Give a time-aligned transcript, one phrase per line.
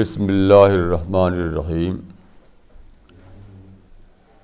[0.00, 1.96] بسم اللہ الرحمن الرحیم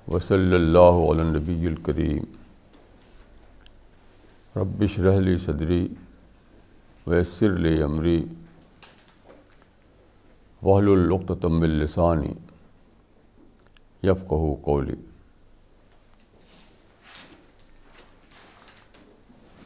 [0.07, 2.23] وصلی اللہ علی نبی الکریم
[4.55, 5.87] ربش رحلی صدری
[7.07, 8.17] ویسر لی عمری
[10.61, 12.33] وحل القتم السانی
[14.03, 14.95] یفقہ قولی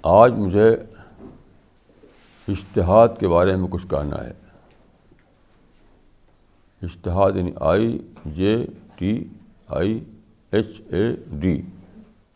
[0.03, 0.69] آج مجھے
[2.47, 4.40] اشتہاد کے بارے میں کچھ کہنا ہے
[6.83, 9.23] اشتہاد یعنی I, J T
[9.67, 10.03] I
[10.51, 11.61] H A D,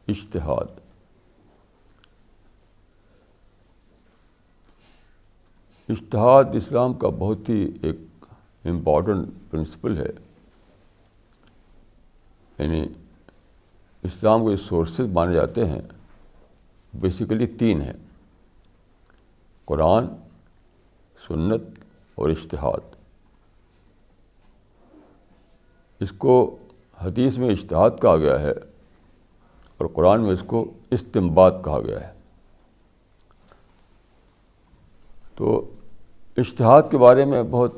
[0.08, 0.66] اشتہاد۔
[5.90, 8.26] اشتہاد اسلام کا بہت ہی ایک
[8.66, 10.10] امپورٹنٹ پرنسپل ہے۔
[12.60, 12.88] یعنی
[14.04, 15.82] اسلام کے سورسز مانے جاتے ہیں
[16.94, 17.94] بیسیکلی تین ہیں۔
[19.66, 20.08] قرآن،
[21.28, 21.62] سنت
[22.16, 22.95] اور اشتہاد۔
[26.06, 26.58] اس کو
[26.98, 28.52] حدیث میں اشتہاد کہا گیا ہے
[29.78, 32.14] اور قرآن میں اس کو استمباد کہا گیا ہے۔
[35.36, 35.72] تو
[36.38, 37.76] اشتہاد کے بارے میں بہت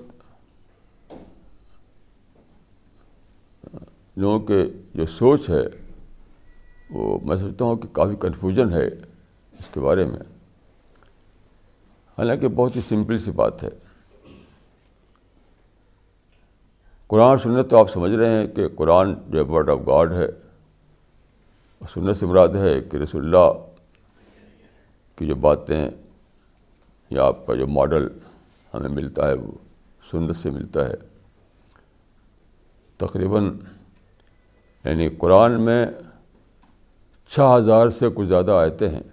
[4.15, 5.63] لوگوں کے جو سوچ ہے،
[6.89, 8.87] وہ میں سمجھتا ہوں کہ کافی کنفیوژن ہے
[9.59, 10.19] اس کے بارے میں۔
[12.17, 13.69] حالانکہ بہت ہی سمپل سی بات ہے۔
[17.07, 20.27] قرآن سنت تو آپ سمجھ رہے ہیں کہ قرآن جو ورڈ آف گاڈ ہے۔
[21.93, 23.65] سنت سے مراد ہے کہ رسول اللہ
[25.15, 25.89] کی جو باتیں
[27.09, 28.07] یا آپ کا جو ماڈل
[28.73, 29.51] ہمیں ملتا ہے وہ
[30.11, 30.93] سنت سے ملتا ہے۔
[32.97, 33.57] تقریباً
[34.85, 35.87] یعنی قرآن میں
[37.27, 39.03] چھ ہزار سے کچھ زیادہ آیتیں ہیں۔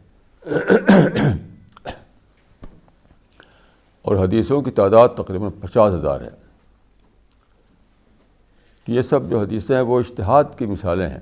[4.03, 6.44] اور حدیثوں کی تعداد تقریباً پچاس ہزار ہے۔
[8.87, 11.21] یہ سب جو حدیثیں ہیں وہ اشتہاد کی مثالیں ہیں۔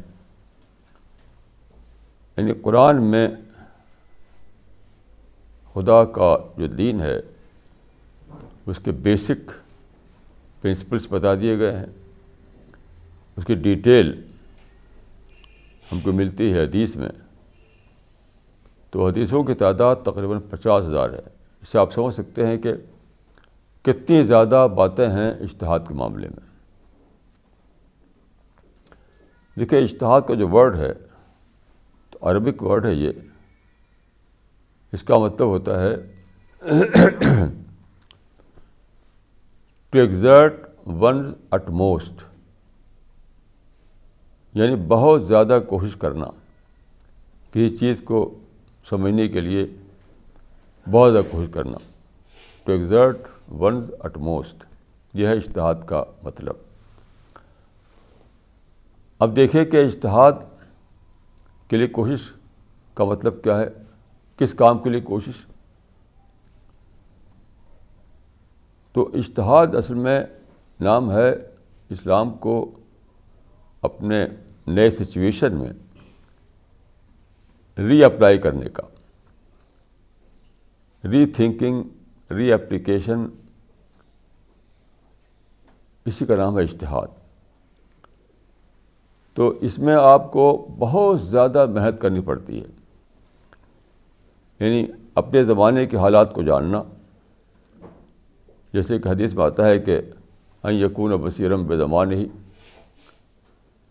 [2.37, 3.29] یعنی قرآن میں
[5.75, 7.21] خدا کا جو دین ہے،
[8.67, 9.51] اس کے بیسک
[10.63, 11.87] پرنسپلس بتا دیے گئے ہیں۔
[13.37, 14.23] اس کی ڈیٹیل
[15.93, 17.09] ہم کو ملتی ہے حدیث میں۔
[18.91, 21.21] تو حدیثوں کی تعداد تقریباً پچاس ہزار ہے۔
[21.63, 22.73] اس سے آپ سمجھ سکتے ہیں کہ
[23.83, 26.52] کتنی زیادہ باتیں ہیں اشتہاد کے معاملے میں۔
[29.57, 30.93] دیکھیے اشتہاد کا جو ورڈ ہے،
[32.11, 33.13] تو عربک ورڈ ہے یہ۔
[34.93, 35.95] اس کا مطلب ہوتا ہے
[39.91, 40.55] to exert
[40.87, 42.23] once at most
[44.55, 46.27] یعنی بہت زیادہ کوشش کرنا،
[47.51, 48.39] کسی چیز کو
[48.89, 49.67] سمجھنے کے لیے
[50.87, 51.79] بہت زیادہ کوشش کرنا۔
[52.65, 53.19] To exert
[53.53, 54.65] ones it most
[55.15, 56.72] یہ ہے اشتہاد کا مطلب۔
[59.23, 60.33] اب دیکھیں کہ اشتہاد
[61.69, 62.33] کے لیے کوشش
[62.95, 63.69] کا مطلب کیا ہے؟
[64.37, 65.47] کس کام کے لیے کوشش؟
[68.93, 70.25] تو اشتہاد اصل میں
[70.81, 71.31] نام ہے
[71.91, 72.79] اسلام کو
[73.83, 74.27] اپنے
[74.67, 75.73] نئے سچویشن میں
[77.79, 78.83] ری اپلائی کرنے کا۔
[81.09, 81.83] ری تھنکنگ
[82.33, 83.27] ری اپلیکیشن
[86.05, 87.22] اسی کا نام ہے اشتہاد
[89.35, 92.67] تو اس میں آپ کو بہت زیادہ محنت کرنی پڑتی ہے۔
[94.61, 96.83] یعنی اپنے زمانے کے حالات کو جاننا۔
[98.73, 100.01] جیسے کہ حدیث میں آتا ہے کہ
[100.63, 102.29] این یقون بصیرم بے زمان ہی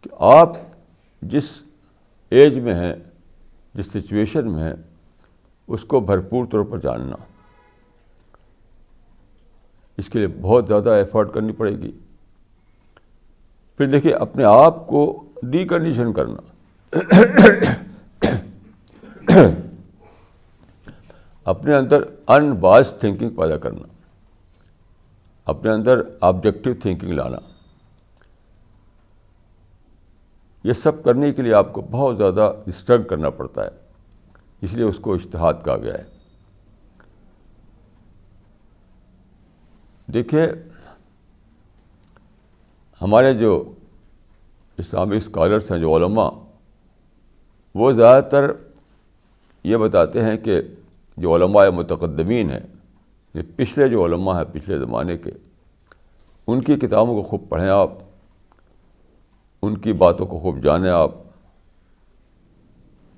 [0.02, 0.50] کہ آپ
[1.22, 1.63] جس
[2.29, 2.96] ایج میں ہیں،
[3.73, 4.73] جس سچویشن میں ہیں،
[5.68, 7.16] اس کو بھرپور طور پر جاننا۔
[9.97, 11.91] اس کے لیے بہت زیادہ ایفرٹ کرنی پڑے گی۔
[13.78, 16.38] پھر دیکھیے، اپنے آپ کو ڈی کنڈیشن کرنا۔
[21.43, 23.88] اپنے اندر ان باس تھنکنگ پیدا کرنا۔
[25.46, 27.38] اپنے اندر آبجیکٹو تھنکنگ لانا۔
[30.64, 33.70] یہ سب کرنے کے لیے آپ کو بہت زیادہ اسٹرگ کرنا پڑتا ہے۔
[34.61, 36.03] اس لیے اس کو اشتہاد کہا گیا ہے۔
[40.14, 40.52] دیکھیے،
[43.02, 43.73] ہمارے جو
[44.81, 46.29] اسلامی اسکالرس ہیں جو علماء،
[47.75, 48.51] وہ زیادہ تر
[49.63, 50.61] یہ بتاتے ہیں کہ
[51.17, 52.59] جو علماء متقدمین ہیں،
[53.33, 55.31] یہ پچھلے جو علماء ہیں پچھلے زمانے کے،
[56.47, 57.91] ان کی کتابوں کو خوب پڑھیں آپ،
[59.61, 61.11] ان کی باتوں کو خوب جانیں آپ،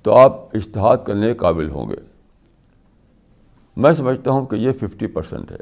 [0.02, 1.96] تو آپ اشتہاد کرنے کے قابل ہوں گے۔
[3.76, 5.56] میں سمجھتا ہوں کہ یہ ففٹی پرسینٹ ہے۔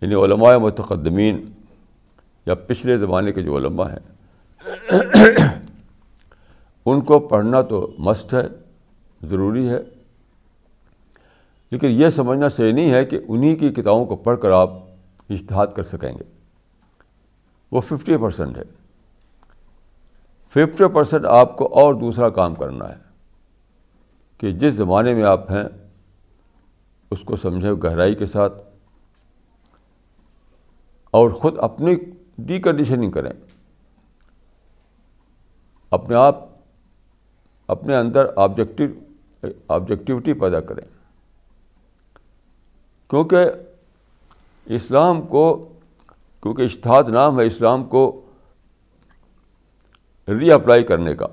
[0.00, 1.52] یعنی علماء متقدمین
[2.46, 4.12] یا پچھلے زمانے کے جو علماء ہیں،
[6.86, 8.42] ان کو پڑھنا تو مست ہے،
[9.26, 9.78] ضروری ہے،
[11.70, 14.70] لیکن یہ سمجھنا صحیح نہیں ہے کہ انہی کی کتابوں کو پڑھ کر آپ
[15.30, 16.24] اشتہاد کر سکیں گے۔
[17.72, 18.62] وہ ففٹی پرسینٹ ہے۔
[20.48, 22.96] ففٹی پرسینٹ آپ کو اور دوسرا کام کرنا ہے
[24.38, 25.64] کہ جس زمانے میں آپ ہیں،
[27.10, 28.52] اس کو سمجھیں گہرائی کے ساتھ
[31.10, 31.94] اور خود اپنی
[32.38, 33.30] ڈی کنڈیشننگ کریں۔
[35.90, 36.48] اپنے آپ،
[37.66, 38.84] اپنے اندر آبجیکٹو
[39.68, 40.88] آبجیکٹیوٹی پیدا کریں۔
[43.10, 43.38] کیونکہ
[44.64, 45.68] اسلام کو،
[46.42, 48.22] کیونکہ اشتہاد نام ہے اسلام کو
[50.28, 51.26] ری اپلائی کرنے کا،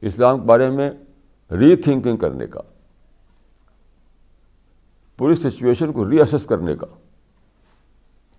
[0.00, 0.90] اسلام کے بارے میں
[1.50, 2.60] ری تھنکنگ کرنے کا،
[5.16, 6.86] پوری سچویشن کو ری اسس کرنے کا۔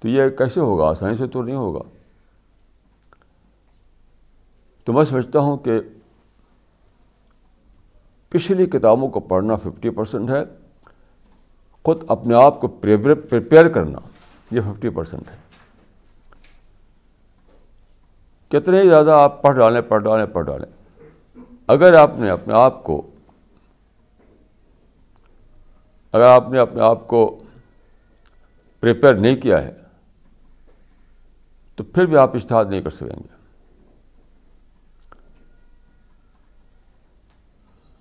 [0.03, 1.79] تو یہ کیسے ہوگا؟ آسانی سے تو نہیں ہوگا۔
[4.83, 5.79] تو میں سمجھتا ہوں کہ
[8.29, 10.43] پچھلی کتابوں کو پڑھنا ففٹی پرسینٹ ہے۔
[11.83, 13.99] خود اپنے آپ کو پریپیئر کرنا
[14.51, 15.35] یہ ففٹی پرسینٹ ہے۔
[18.49, 20.99] کتنے ہی زیادہ آپ پڑھ ڈالیں پڑھ ڈالیں پڑھ ڈالیں۔
[21.67, 23.09] اگر آپ نے اپنے آپ کو
[26.11, 27.43] اگر آپ نے اپنے آپ کو
[28.79, 29.82] پریپیئر نہیں کیا ہے
[31.75, 33.43] تو پھر بھی آپ اشتہار نہیں کر سکیں گے۔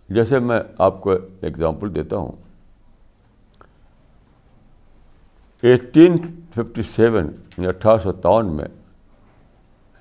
[0.09, 2.33] جیسے میں آپ کو ایگزامپل دیتا ہوں۔
[5.61, 6.17] ایٹین
[6.51, 8.65] ففٹی سیون یعنی اٹھارہ سو ستاون میں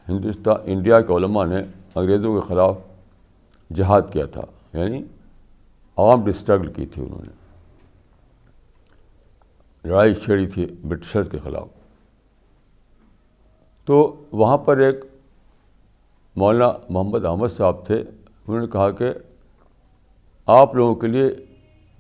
[0.10, 1.58] ہندوستان انڈیا کے علماء نے
[1.96, 2.78] انگریزوں کے خلاف
[3.76, 5.04] جہاد کیا تھا۔ یعنی
[5.98, 7.32] عوام اسٹرگل کی تھی انہوں نے۔
[9.90, 11.68] لڑائی چھیڑی تھی برٹشرز کے خلاف۔
[13.92, 14.96] تو وہاں پر ایک
[16.36, 18.02] مولانا محمد احمد صاحب تھے۔
[18.48, 19.14] انہوں نے کہا کہ
[20.46, 21.32] آپ لوگوں کے لیے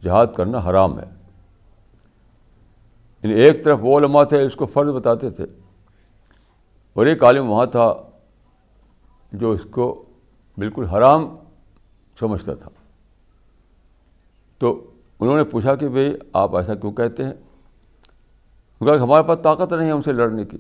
[0.03, 1.03] جہاد کرنا حرام ہے۔
[3.23, 5.45] یعنی ایک طرف وہ علماء تھے، اس کو فرض بتاتے تھے۔
[6.93, 7.93] اور ایک عالم وہاں تھا
[9.33, 10.03] جو اس کو
[10.57, 11.35] بالکل حرام
[12.19, 12.69] سمجھتا تھا۔
[14.59, 17.33] تو انہوں نے پوچھا کہ بھائی آپ ایسا کیوں کہتے ہیں؟
[18.85, 20.57] کہا کہ ہمارے پاس طاقت نہیں ہے ان سے لڑنے کی۔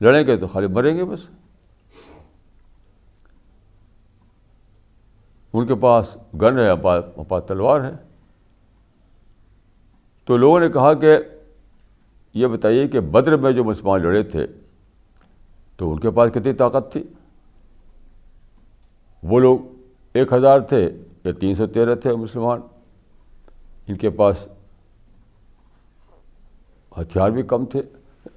[0.00, 1.20] لڑیں گے تو خالی مریں گے بس۔
[5.52, 6.76] ان کے پاس گن ہے
[7.28, 7.90] پاس تلوار ہے۔
[10.24, 11.18] تو لوگوں نے کہا کہ
[12.34, 14.46] یہ بتائیے کہ بدر میں جو مسلمان لڑے تھے،
[15.76, 17.04] تو ان کے پاس کتنی طاقت تھی؟
[19.22, 19.58] وہ لوگ
[20.12, 20.90] ایک ہزار تھے،
[21.24, 22.60] یا تین سو تیرہ تھے مسلمان۔
[23.86, 24.48] ان کے پاس
[27.00, 27.82] ہتھیار بھی کم تھے۔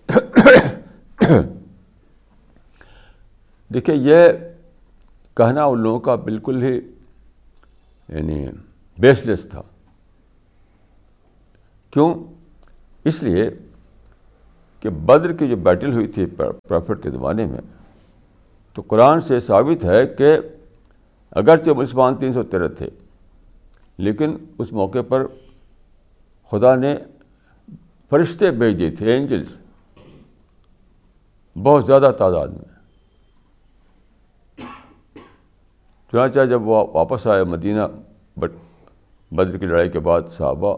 [3.74, 4.28] دیکھیے، یہ
[5.34, 6.76] کہنا ان لوگوں کا بالکل ہی
[8.10, 8.48] یعنی
[8.98, 9.62] بیس لیس تھا۔
[11.92, 12.16] کیوں؟
[13.04, 13.50] اس لیے
[14.80, 17.62] کہ بدر کی جو بیٹل ہوئی تھی پرافٹ کے زمانے میں،
[18.74, 20.38] تو قرآن سے ثابت ہے کہ
[21.32, 22.90] اگرچہ مسلمان تین سو تیرہ تھے،
[23.98, 25.28] لیکن اس موقع پر
[26.52, 26.96] خدا نے
[28.10, 29.60] فرشتے بھیج دیے تھے اینجلس
[31.64, 32.80] بہت زیادہ تعداد میں۔
[36.12, 37.82] چنانچہ جب وہ واپس آئے مدینہ،
[38.40, 38.52] بٹ،
[39.32, 40.78] بدر کی لڑائی کے بعد صحابہ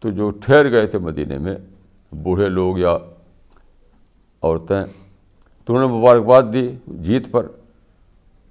[0.00, 1.54] تو جو ٹھہر گئے تھے مدینہ میں،
[2.12, 2.98] بوڑھے لوگ یا
[4.42, 4.84] عورتیں،
[5.64, 7.46] تو انہوں نے مبارکباد دی جیت پر۔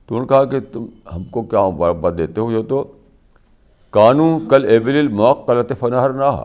[0.06, 2.92] تو انہوں نے کہا کہ تم، ہم کو کیا مبارکباد دیتے ہو؟ جو تو
[3.90, 6.44] قانون کل ایبل الموق غلط فنہر نہ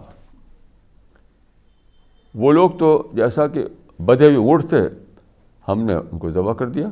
[2.35, 3.65] وہ لوگ تو جیسا کہ
[3.99, 4.89] بدھے ہوئے اونٹ تھے
[5.69, 6.91] ہم نے ان کو ذبح کر دیا۔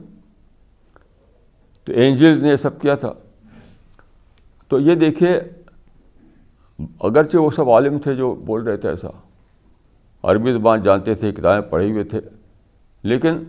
[1.85, 3.13] تو اینجلز نے یہ سب کیا تھا۔
[4.69, 5.41] تو یہ دیکھیے،
[7.01, 9.09] اگرچہ وہ سب عالم تھے جو بول رہے تھے ایسا،
[10.23, 12.21] عربی زبان جانتے تھے، کتابیں پڑھے ہوئے تھے،
[13.03, 13.45] لیکن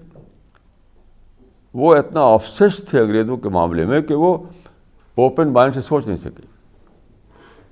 [1.74, 4.38] وہ اتنا آفسس تھے انگریزوں کے معاملے میں کہ وہ
[5.16, 6.42] اوپن مائنڈ سے سوچ نہیں سکے۔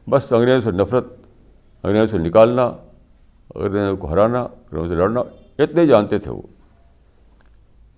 [0.10, 1.06] بس انگریزوں سے نفرت،
[1.84, 2.72] انگریزوں سے نکالنا،
[3.56, 5.22] انگریزوں کو ہرانا، انگریزوں سے لڑنا۔
[5.60, 6.42] اتنے جانتے تھے وہ۔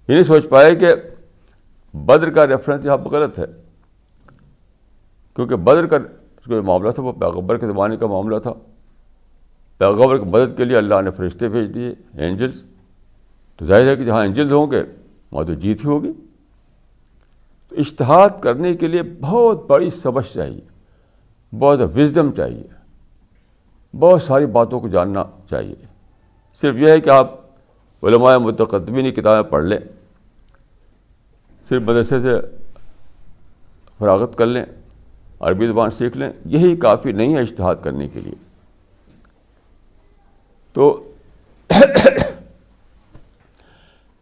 [0.08, 0.94] یہ نہیں سوچ پائے کہ
[1.94, 3.46] بدر کا ریفرنس یہاں پر غلط ہے۔
[5.36, 5.98] کیونکہ بدر کا
[6.48, 8.54] جو معاملہ تھا وہ پیغبر کے زمانے کا معاملہ تھا۔
[9.78, 12.64] پیغبر کی مدد کے لیے اللہ نے فرشتے بھیج دیے اینجلس
[13.58, 14.84] تو ظاہر ہے کہ جہاں اینجلز ہوں گے،
[15.32, 16.12] وہاں تو جیت ہی ہوگی۔
[17.70, 20.62] تو اشتہاد کرنے کے لیے بہت بڑی سمجھ چاہیے،
[21.58, 22.64] بہت وزڈم چاہیے،
[24.00, 25.76] بہت ساری باتوں کو جاننا چاہیے۔
[26.62, 27.41] صرف یہ ہے کہ آپ
[28.04, 29.78] علماء متقدمین کتابیں پڑھ لیں،
[31.70, 32.30] صرف مدرسے سے
[34.00, 34.66] فراغت کر لیں،
[35.40, 38.36] عربی زبان سیکھ لیں، یہی کافی نہیں ہے اشتہاد کرنے کے لیے۔
[40.74, 41.12] تو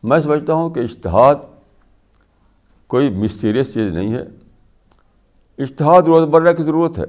[0.03, 1.35] میں سمجھتا ہوں کہ اشتہاد
[2.87, 4.23] کوئی مسٹیریس چیز نہیں ہے۔
[5.57, 7.03] اشتہاد روزمرہ کی ضرورت ہے۔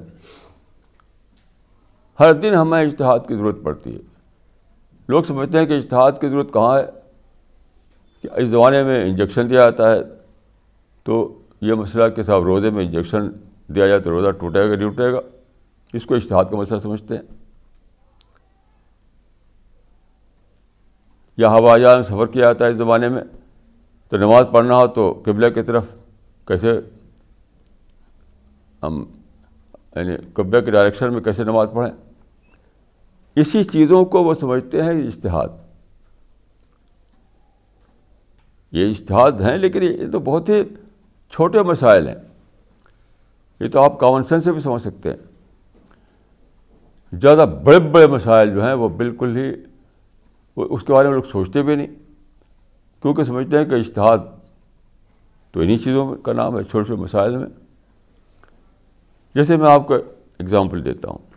[2.21, 4.10] ہر دن ہمیں اشتہاد کی ضرورت پڑتی ہے۔
[5.11, 6.87] لوگ سمجھتے ہیں کہ اشتہاد کی ضرورت کہاں ہے؟
[8.23, 10.01] کہ اس زمانے میں انجیکشن دیا جاتا ہے،
[11.05, 13.31] تو یہ مسئلہ کہ صاحب روزے میں انجیکشن
[13.69, 15.21] دیا جائے تو روزہ ٹوٹے گا نہیں ٹوٹے گا؟
[15.93, 17.23] اس کو اشتہاد کا مسئلہ سمجھتے ہیں۔
[21.37, 23.23] یا ہوائی جہاز میں سفر کیا جاتا ہے اس زمانے میں،
[24.09, 25.85] تو نماز پڑھنا ہو تو قبلہ کی طرف
[26.49, 26.81] کیسے؟
[28.83, 29.05] ہم
[29.97, 32.10] یعنی قبلہ کے ڈائریکشن میں کیسے نماز پڑھیں؟
[33.37, 35.49] اسی چیزوں کو وہ سمجھتے ہیں اشتہاد
[38.73, 40.63] یہ اشتہاد ہیں لیکن یہ تو بہت ہی
[41.31, 42.15] چھوٹے مسائل ہیں۔
[43.61, 45.17] یہ تو آپ کامن سینس سے بھی سمجھ سکتے ہیں۔
[47.13, 49.55] زیادہ بڑے بڑے مسائل جو ہیں وہ بالکل ہی
[50.57, 51.87] اس کے بارے میں لوگ سوچتے بھی نہیں۔
[53.03, 54.19] کیونکہ سمجھتے ہیں کہ اشتہاد
[55.53, 57.49] تو انہیں چیزوں کا نام ہے، چھوٹے چھوٹے مسائل میں۔
[59.35, 59.95] جیسے میں آپ کو
[60.39, 61.30] اگزامپل دیتا ہوں۔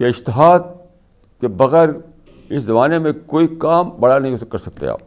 [0.00, 0.58] کہ اشتہاد
[1.40, 1.88] کے بغیر
[2.48, 4.98] اس زمانے میں کوئی کام بڑا نہیں کر سکتے آپ۔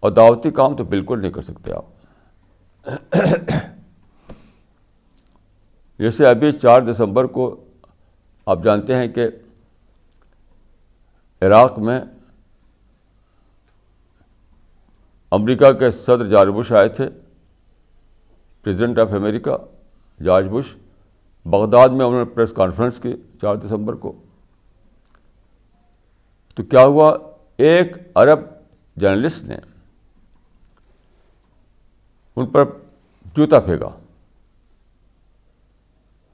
[0.00, 1.84] اور دعوتی کام تو بالکل نہیں کر سکتے آپ۔
[5.98, 7.64] جیسے ابھی چار دسمبر کو
[8.46, 9.28] آپ جانتے ہیں کہ
[11.42, 12.00] عراق میں
[15.30, 17.08] امریکہ کے صدر جارج بش آئے تھے
[18.62, 19.50] president of America
[20.22, 20.76] George Bush.
[21.50, 24.12] Baghdad میں انہوں نے پریس کانفرنس کی چار دسمبر کو۔
[26.54, 27.18] تو کیا ہوا؟
[27.56, 28.40] ایک عرب
[28.96, 29.56] جرنلسٹ نے
[32.36, 32.64] ان پر
[33.36, 33.88] جوتا پھینکا۔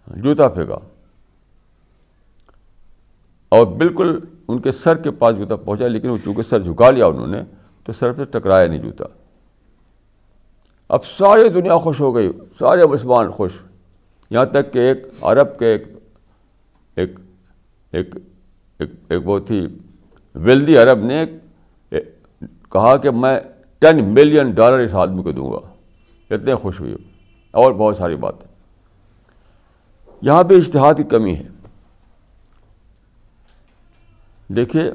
[0.07, 0.79] جوتا پھینکا۔
[3.49, 7.07] اور بالکل ان کے سر کے پاس جوتا پہنچا، لیکن وہ چونکہ سر جھکا لیا
[7.07, 7.43] انہوں نے،
[7.85, 9.05] تو سر سے ٹکرایا نہیں جوتا۔
[10.89, 13.53] اب ساری دنیا خوش ہو گئی، سارے مسلمان خوش۔
[14.31, 15.67] یہاں تک کہ ایک عرب کے
[16.95, 17.21] ایک
[17.91, 18.17] ایک
[18.79, 19.67] ایک ایک بہت ہی
[20.35, 21.25] ویلدی عرب نے
[22.69, 23.41] کہا کہ میں
[23.79, 25.75] ٹین ملین ڈالر اس آدمی کو دوں گا۔
[26.35, 26.97] اتنے خوش ہوئی
[27.51, 28.49] اور بہت ساری باتیں۔
[30.23, 31.49] یہاں پہ اشتہاد کی کمی ہے۔
[34.49, 34.91] دیکھیے،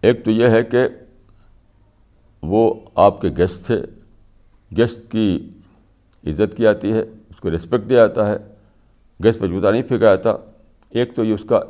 [0.00, 0.88] ایک تو یہ ہے کہ
[2.42, 3.82] وہ آپ کے گیسٹ تھے۔
[4.76, 5.55] گیسٹ کی
[6.26, 8.36] عزت کی جاتی ہے، اس کو رسپیکٹ دیا جاتا ہے۔
[9.24, 10.36] گیسٹ پہ جوتا نہیں پھینکا جاتا۔
[10.90, 11.60] ایک تو یہ اس کا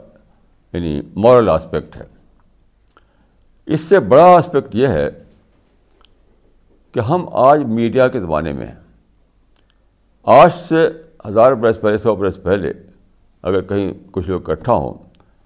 [0.73, 2.03] یعنی مورل آسپیکٹ ہے۔
[3.67, 5.11] اس سے بڑا آسپیکٹ یہ ہے
[6.93, 8.77] کہ ہم آج میڈیا کے زمانے میں ہیں۔
[10.23, 10.89] آج سے
[11.29, 12.73] ہزار برس پہلے، سو برس پہلے
[13.43, 14.95] اگر کہیں کچھ لوگ اکٹھا ہوں،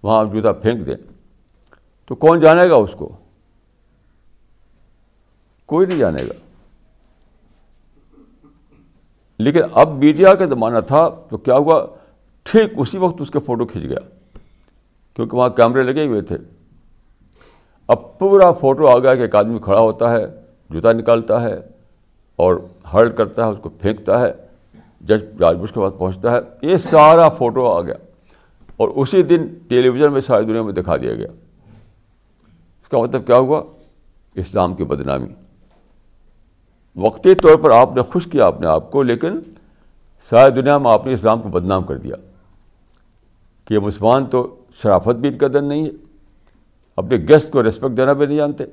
[0.02, 0.96] وہاں آپ جوتا پھینک دیں،
[2.06, 3.16] تو کون جانے گا اس کو؟
[5.66, 6.49] کوئی نہیں جانے گا۔
[9.40, 11.86] لیکن اب میڈیا کا زمانہ تھا تو کیا ہوا؟
[12.42, 13.98] ٹھیک اسی وقت اس کے فوٹو کھینچ گیا،
[15.16, 16.36] کیونکہ وہاں کیمرے لگے ہوئے تھے۔
[17.88, 20.26] اب پورا فوٹو آ گیا کہ ایک آدمی کھڑا ہوتا ہے،
[20.70, 21.56] جوتا نکالتا ہے
[22.36, 22.56] اور
[22.92, 24.32] ہرڈ کرتا ہے، اس کو پھینکتا ہے،
[25.00, 27.94] جج راج بش کے پاس پہنچتا ہے۔ یہ سارا فوٹو آ گیا
[28.76, 31.28] اور اسی دن ٹیلی ویژن میں ساری دنیا میں دکھا دیا گیا۔
[32.82, 33.62] اس کا مطلب کیا ہوا؟
[34.34, 35.28] اسلام کی بدنامی۔
[36.96, 39.40] وقتی طور پر آپ نے خوش کیا اپنے آپ کو، لیکن
[40.30, 42.16] ساری دنیا میں آپ نے اسلام کو بدنام کر دیا۔
[43.64, 45.90] کہ یہ مسلمان تو شرافت بھی ان کا دن نہیں ہے،
[46.96, 48.64] اپنے گیسٹ کو ریسپیکٹ دینا بھی نہیں جانتے۔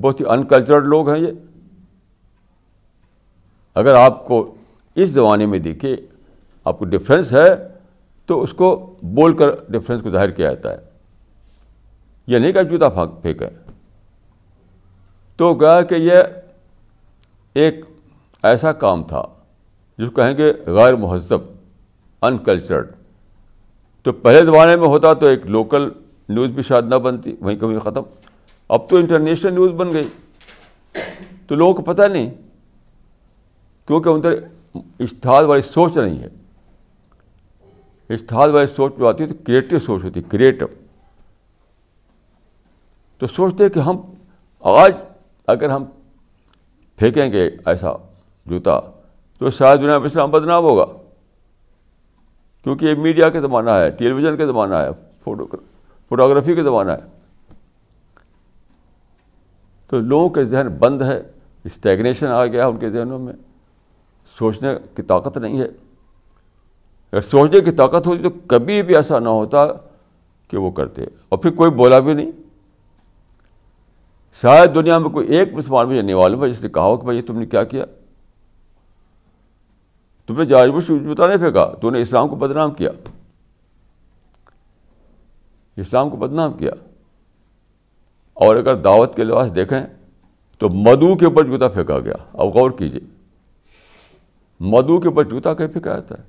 [0.00, 1.32] بہت ہی انکلچرڈ لوگ ہیں یہ۔
[3.74, 4.54] اگر آپ کو
[4.94, 5.96] اس زمانے میں دیکھے
[6.64, 7.68] آپ کو ڈفرینس ہے
[8.26, 10.78] تو اس کو بول کر ڈفرینس کو ظاہر کیا جاتا ہے۔
[12.26, 13.46] یہ نہیں کہ جوتا پھانک پھینکا
[15.36, 16.12] تو کہا کہ یہ
[17.54, 17.84] ایک
[18.42, 19.22] ایسا کام تھا
[19.98, 21.38] جس کو کہیں گے غیر مہذب
[22.22, 22.90] انکلچرڈ
[24.02, 25.90] تو پہلے زمانے میں ہوتا تو ایک لوکل
[26.28, 28.02] نیوز بھی شاید نہ بنتی، وہیں کبھی ختم۔
[28.68, 30.08] اب تو انٹرنیشنل نیوز بن گئی۔
[31.46, 32.30] تو لوگوں کو پتہ نہیں،
[33.86, 34.30] کیونکہ اندر
[35.00, 36.28] اشتہاد والی سوچ نہیں ہے۔
[38.10, 40.66] اشتہاد والی سوچ جو آتی ہے تو کریٹو سوچ ہوتی ہے کریٹو
[43.18, 43.96] تو سوچتے کہ ہم
[44.60, 44.92] آج
[45.46, 45.84] اگر ہم
[47.00, 47.92] پھینکیں گے ایسا
[48.46, 48.80] جوتا،
[49.38, 50.84] تو شاید دنیا میں اسلام بدنام ہوگا۔
[52.64, 54.88] کیونکہ یہ میڈیا کا زمانہ ہے ٹیلی ویژن کا زمانہ ہے،
[55.24, 55.46] فوٹو،
[56.08, 57.18] فوٹوگرافی کا زمانہ ہے۔
[59.86, 61.22] تو لوگوں کے ذہن بند ہے
[61.64, 63.34] اسٹیگنیشن آ گیا ان کے ذہنوں میں۔
[64.38, 65.66] سوچنے کی طاقت نہیں ہے۔
[67.12, 69.66] اگر سوچنے کی طاقت ہوتی تو کبھی بھی ایسا نہ ہوتا
[70.48, 72.30] کہ وہ کرتے۔ اور پھر کوئی بولا بھی نہیں۔
[74.32, 77.04] شاید دنیا میں کوئی ایک مسلمان بھی جاننے والوں میں جس نے کہا ہو کہ
[77.04, 77.84] بھائی تم نے کیا کیا؟
[80.26, 82.90] تم نے جارج بش بتا نہیں پھینکا تو نے اسلام کو بدنام کیا۔
[85.76, 86.70] اسلام کو بدنام کیا۔
[88.34, 89.86] اور اگر دعوت کے لباس دیکھیں
[90.58, 93.00] تو مدو کے اوپر جوتا پھینکا گیا۔ اب غور کیجیے
[94.60, 96.22] مدو کے اوپر جوتا کہیں پھینکا جاتا ہے؟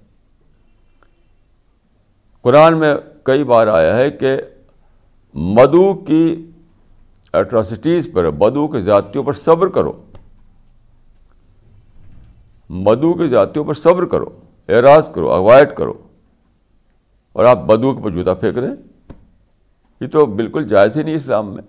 [2.42, 4.42] قرآن میں کئی بار آیا ہے کہ
[5.34, 6.48] مدو کی
[7.34, 10.06] اٹراسٹیز پر مدو کی ذاتیوں پر صبر کرو۔
[12.70, 15.94] مدو کی ذاتیوں پر صبر کرو اعراض کرو اوائڈ کرو۔
[17.34, 18.76] اور آپ مدو کے اوپر جوتا پھینک رہے ہیں۔
[20.02, 21.64] یہ تو بالکل جائز ہی نہیں اسلام میں۔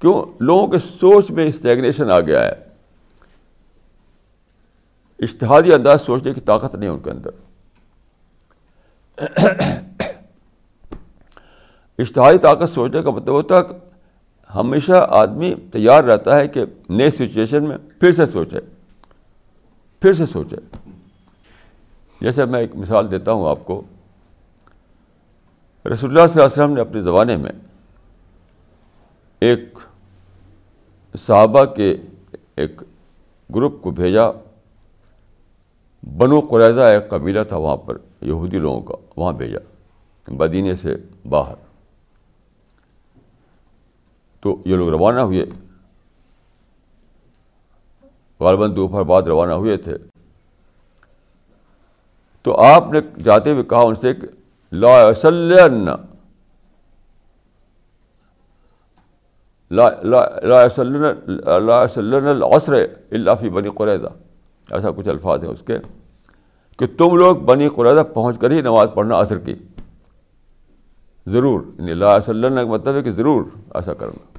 [0.00, 2.52] کیوں؟ لوگوں کے سوچ میں اسٹیگنیشن آ گیا ہے۔
[5.18, 7.30] اشتہادی انداز سوچنے کی طاقت نہیں ان کے اندر۔
[11.98, 13.60] اشتہاری طاقت سوچنے کا مطلب ہوتا ہے
[14.54, 18.58] ہمیشہ آدمی تیار رہتا ہے کہ نئے سچویشن میں پھر سے سوچے،
[20.00, 20.56] پھر سے سوچے۔
[22.20, 23.82] جیسے میں ایک مثال دیتا ہوں آپ کو۔
[25.92, 27.52] رسول اللہ صلی اللہ علیہ وسلم نے اپنے زمانے میں
[29.40, 29.78] ایک
[31.18, 31.96] صحابہ کے
[32.56, 32.82] ایک
[33.54, 34.30] گروپ کو بھیجا۔
[36.16, 39.58] بنو قریضہ ایک قبیلہ تھا وہاں پر، یہودی لوگوں کا، وہاں بھیجا
[40.28, 40.96] بدینے سے
[41.28, 41.65] باہر۔
[44.46, 45.44] تو یہ لوگ روانہ ہوئے۔
[48.40, 49.96] غالباً دوپہر بعد روانہ ہوئے تھے۔
[52.42, 54.26] تو آپ نے جاتے ہوئے کہا ان سے کہ
[54.72, 55.08] لا
[60.64, 61.04] وسلم
[62.26, 62.72] العصر
[63.10, 64.06] اللہ فی بنی قریضہ
[64.70, 65.78] ایسا کچھ الفاظ ہیں اس کے
[66.78, 69.54] کہ تم لوگ بنی قریضہ پہنچ کر ہی نماز پڑھنا عصر کی۔
[71.26, 74.35] ضرور یعنی اللہ کا مطلب ہے کہ ضرور ایسا کرنا۔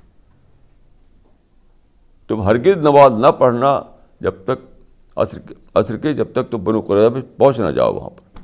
[2.28, 3.82] تم ہرگز نماز نہ پڑھنا
[4.22, 4.82] جب تک
[5.16, 5.40] عصر
[5.74, 8.40] عصر کے جب تک تم بنو قریضہ میں پہنچ نہ جاؤ وہاں پر۔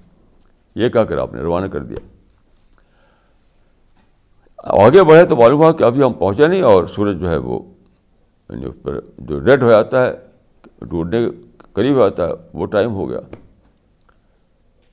[0.75, 1.97] یہ کہا کر آپ نے، روانہ کر دیا۔
[4.57, 7.59] آگے بڑھے تو معلوم ہوا کہ ابھی ہم پہنچے نہیں اور سورج جو ہے وہ
[8.49, 10.13] یعنی اس پر جو ریڈ ہو جاتا ہے،
[10.81, 11.31] ڈوبنے کے
[11.73, 13.19] قریب ہو جاتا ہے، وہ ٹائم ہو گیا۔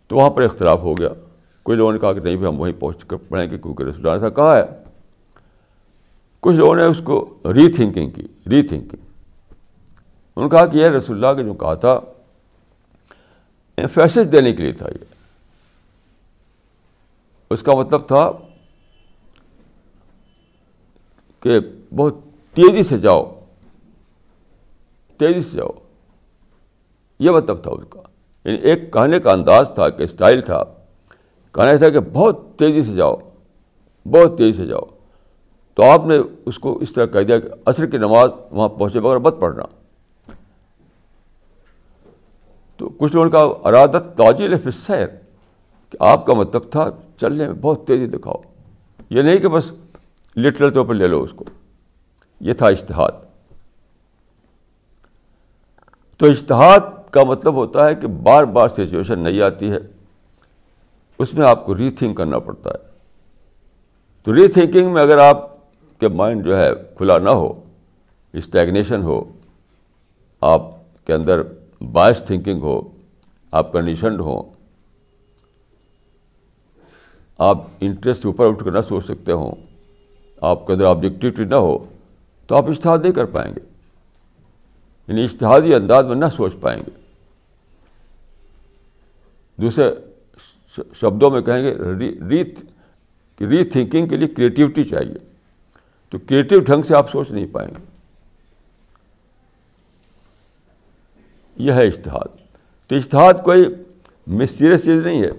[0.09, 1.09] تو وہاں پر اختلاف ہو گیا۔
[1.63, 4.07] کچھ لوگوں نے کہا کہ نہیں بھی ہم وہیں پہنچ کر پڑھیں گے کیونکہ رسول
[4.07, 4.90] اللہ ایسا کہا ہے؟
[6.41, 9.05] کچھ لوگوں نے اس کو ری تھنکنگ کی ری تھنکنگ
[10.37, 12.01] انہوں نے کہا کہ یہ رسول اللہ کے جو کہا تھا
[13.95, 15.05] فیسز دینے کے لیے تھا یہ۔
[17.51, 18.33] اس کا مطلب تھا
[21.41, 21.61] کہ
[21.95, 22.15] بہت
[22.55, 23.41] تیزی سے جاؤ۔
[25.17, 25.71] تیزی سے جاؤ۔
[27.19, 28.01] یہ مطلب تھا اس کا۔
[28.45, 30.65] یعنی ایک کہنے کا انداز تھا کہ اسٹائل تھا۔
[31.53, 33.17] کہنا تھا کہ بہت تیزی سے جاؤ،
[34.11, 35.00] بہت تیزی سے جاؤ۔
[35.81, 39.01] تو آپ نے اس کو اس طرح کہہ دیا کہ عصر کی نماز وہاں پہنچے
[39.01, 39.63] بغیر مت پڑھنا۔
[42.77, 45.07] تو کچھ لوگوں کا ارادت تاجل فصیر
[45.91, 48.37] کہ آپ کا مطلب تھا، چلنے میں بہت تیزی دکھاؤ۔
[49.11, 49.73] یہ نہیں کہ بس
[50.37, 51.45] لٹرل طور پر لے لو اس کو۔
[52.41, 53.13] یہ تھا اشتہاد
[56.17, 59.79] تو اشتہاد کا مطلب ہوتا ہے کہ بار بار سچویشن نہیں آتی ہے۔
[61.19, 62.91] اس میں آپ کو ری تھنک کرنا پڑتا ہے۔
[64.23, 65.50] تو ری تھنکنگ میں اگر آپ
[66.01, 67.65] کے مائنڈ جو ہے کھلا نہ ہو
[68.33, 69.25] اسٹیگنیشن ہو،
[70.41, 70.63] آپ
[71.07, 71.43] کے اندر
[71.93, 72.81] باعث تھنکنگ ہو،
[73.53, 74.43] آپ کنڈیشنڈ ہوں،
[77.39, 79.53] آپ انٹرسٹ اوپر اٹھ کر نہ سوچ سکتے ہوں،
[80.41, 81.79] آپ کے اندر آبجیکٹیوٹی نہ ہو،
[82.47, 83.61] تو آپ اشتہاد نہیں کر پائیں گے۔
[85.09, 86.91] یعنی اشتہادی انداز میں نہ سوچ پائیں گے۔
[89.57, 89.91] دوسرے
[90.95, 91.75] شبدوں میں کہیں گے،
[92.29, 92.45] ری
[93.41, 95.30] ری تھنکنگ کے لیے کریٹیوٹی چاہیے۔
[96.11, 97.85] تو کریٹیو ڈھنگ سے آپ سوچ نہیں پائیں گے۔
[101.57, 102.37] یہ ہے اشتہاد
[102.89, 103.65] تو اشتہاد کوئی
[104.27, 105.31] مسٹیریس چیز نہیں ہے۔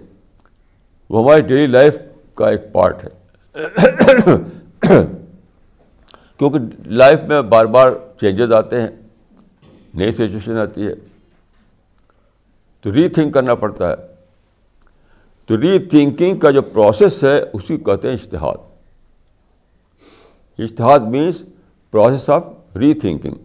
[1.10, 1.97] وہ ہماری ڈیلی لائف
[2.34, 3.10] کا ایک پارٹ ہے۔
[6.38, 8.89] کیونکہ لائف میں بار بار چینجز آتے ہیں۔
[9.93, 10.93] نئی سچویشن آتی ہے۔
[12.81, 13.95] تو ری تھنک کرنا پڑتا ہے۔
[15.45, 18.70] تو ری تھنکنگ کا جو پروسیس ہے، اسی کو کہتے ہیں اشتہاد
[20.63, 21.43] اشتہاد means
[21.91, 22.47] process of
[22.93, 23.36] rethinking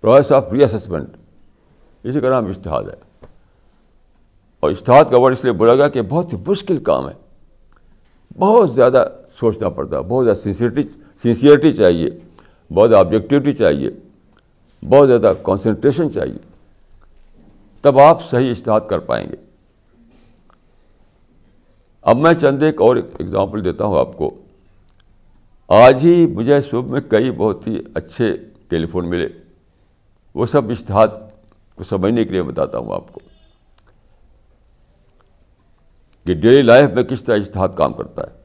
[0.00, 1.16] process of reassessment
[2.04, 3.26] اسی کا نام اشتہاد ہے.
[4.60, 7.14] اور اشتہاد کا ورڈ اس لیے بولا گیا کہ بہت ہی مشکل کام ہے.
[8.38, 9.04] بہت زیادہ
[9.40, 10.02] سوچنا پڑتا ہے.
[10.02, 10.82] بہت زیادہ سنسیئرٹی
[11.22, 12.08] سنسیئرٹی چاہیے.
[12.70, 13.90] بہت زیادہ آبجیکٹیوٹی چاہیے.
[14.88, 16.38] بہت زیادہ کانسنٹریشن چاہیے.
[17.82, 19.36] تب آپ صحیح اشتہاد کر پائیں گے.
[22.02, 24.30] اب میں چند ایک اور ایگزامپل دیتا ہوں آپ کو.
[25.68, 28.36] آج ہی مجھے صبح میں کئی بہت ہی اچھے
[28.68, 29.28] ٹیلی فون ملے۔
[30.34, 31.08] وہ سب اشتہاد
[31.74, 33.20] کو سمجھنے کے لیے بتاتا ہوں آپ کو
[36.24, 38.42] کہ ڈیلی لائف میں کس طرح اشتہاد کام کرتا ہے۔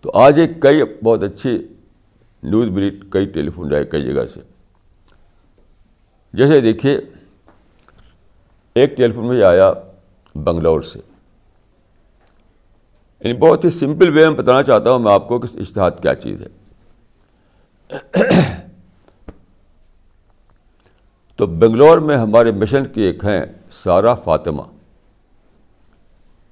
[0.00, 1.68] تو آج ایک کئی بہت اچھی
[2.42, 4.40] نیوز ملی کئی ٹیلی فون جائے کئی جگہ سے۔
[6.32, 7.00] جیسے دیکھیے،
[8.74, 9.72] ایک ٹیلی فون مجھے آیا
[10.34, 11.00] بنگلور سے۔
[13.24, 16.14] یعنی بہت ہی سمپل وے میں بتانا چاہتا ہوں میں آپ کو کہ اشتہاد کیا
[16.14, 16.64] چیز ہے۔
[21.36, 24.62] تو بنگلور میں ہمارے مشن کی ایک ہیں سارا فاطمہ۔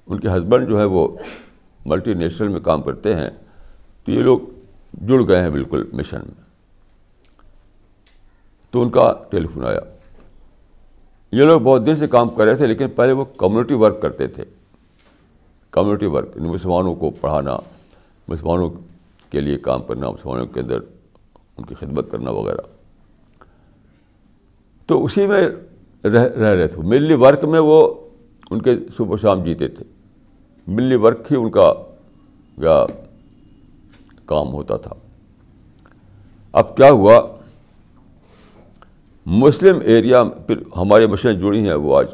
[0.07, 1.07] ان کے ہسبینڈ جو ہے وہ
[1.85, 3.29] ملٹی نیشنل میں کام کرتے ہیں۔
[4.05, 4.39] تو یہ لوگ
[4.93, 6.43] جڑ گئے ہیں بالکل مشن میں۔
[8.71, 9.79] تو ان کا ٹیلی فون آیا۔
[11.31, 14.27] یہ لوگ بہت دن سے کام کر رہے تھے لیکن پہلے وہ کمیونٹی ورک کرتے
[14.27, 14.43] تھے۔
[15.73, 17.57] کمیونٹی ورک یعنی مسلمانوں کو پڑھانا،
[18.27, 18.69] مسلمانوں
[19.31, 20.79] کے لیے کام کرنا، مسلمانوں کے اندر
[21.57, 22.61] ان کی خدمت کرنا وغیرہ۔
[24.85, 25.41] تو اسی میں
[26.03, 27.93] رہ رہ رہے تھے۔ ملی ورک میں وہ
[28.51, 29.85] ان کے صبح شام جیتے تھے۔
[30.67, 31.73] ملی ورک ہی ان کا
[34.25, 34.95] کام ہوتا تھا۔
[36.51, 37.35] اب کیا ہوا؟
[39.25, 42.05] مسلم ایریا پھر ہمارے مشین جڑی ہیں وہ آج۔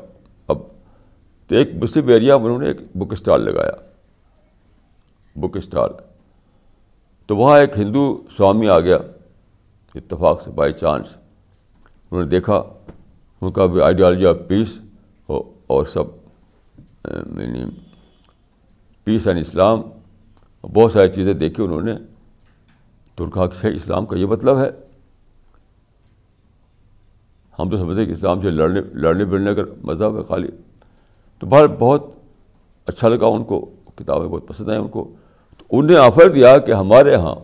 [1.49, 3.71] تو ایک مسلم ایریا میں انہوں نے ایک بک اسٹال لگایا.
[5.35, 5.91] بک اسٹال
[7.29, 8.03] تو وہاں ایک ہندو
[8.37, 8.97] سوامی آ گیا.
[9.95, 12.61] اتفاق سے بائی چانس انہوں نے دیکھا.
[13.41, 14.77] ان کا بھی آئیڈیالوجی آف پیس
[15.29, 16.05] اور سب
[17.05, 17.63] یعنی
[19.07, 19.81] پیس اینڈ اسلام
[20.63, 21.95] بہت ساری چیزیں دیکھی انہوں نے.
[23.17, 24.69] تو ان کہا کہ صحیح اسلام کا یہ مطلب ہے.
[27.59, 30.47] ہم تو سمجھتے کہ اسلام سے لڑنے لڑنے، بڑھنے کا مذہب ہے خالی.
[31.39, 32.05] تو بہر بہت
[32.85, 35.11] اچھا لگا ان کو، کتابیں بہت پسند آئیں ان کو۔
[35.57, 37.35] تو انہوں نے آفر دیا کہ ہمارے یہاں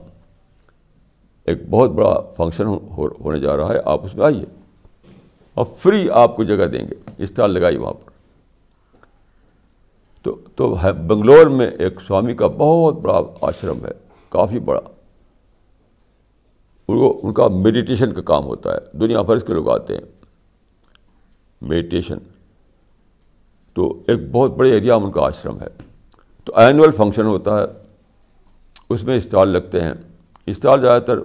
[1.43, 2.65] ایک بہت بڑا فنکشن
[2.97, 4.45] ہونے جا رہا ہے، آپ اس میں آئیے۔
[5.53, 8.09] اور فری آپ کو جگہ دیں گے، اسٹال لگائی وہاں پر۔
[10.21, 10.75] تو تو
[11.07, 13.91] بنگلور میں ایک سوامی کا بہت بڑا آشرم ہے،
[14.29, 14.81] کافی بڑا۔
[16.87, 20.03] ان کو، ان کا میڈیٹیشن کا کام ہوتا ہے، دنیا بھر کے لوگ آتے ہیں۔
[21.61, 22.17] میڈیٹیشن۔
[23.75, 25.67] تو ایک بہت بڑے ایریا میں ان کا آشرم ہے۔
[26.43, 27.65] تو اینول فنکشن ہوتا ہے۔
[28.89, 29.93] اس میں اسٹال لگتے ہیں۔
[30.45, 31.19] اسٹال زیادہ تر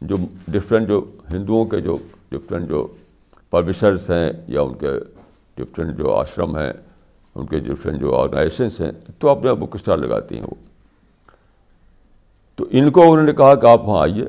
[0.00, 0.16] جو
[0.48, 1.96] ڈفرینٹ جو ہندوؤں کے جو
[2.30, 2.86] ڈفرینٹ جو
[3.50, 4.90] پبلشرس ہیں یا ان کے
[5.56, 6.72] ڈفرینٹ جو آشرم ہیں،
[7.34, 10.54] ان کے ڈفرینٹ جو آرگنائزیشنس ہیں، تو اپنے بک اسٹال لگاتی ہیں وہ۔
[12.54, 14.24] تو ان کو انہوں نے کہا کہ آپ وہاں آئیے۔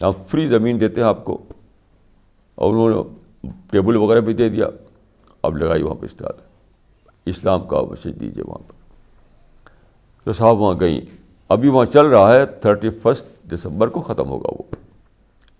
[0.00, 1.42] آپ فری زمین دیتے ہیں آپ کو۔
[2.54, 3.04] اور انہوں
[3.44, 4.68] نے ٹیبل وغیرہ بھی دے دیا۔
[5.42, 6.45] اب لگائی وہاں پہ اسٹال
[7.26, 8.72] اسلام کا میسیج دیجیے وہاں پہ
[10.24, 11.00] تو صاحب وہاں گئیں۔
[11.48, 14.76] ابھی وہاں چل رہا ہے تھرٹی فسٹ دسمبر کو ختم ہوگا وہ۔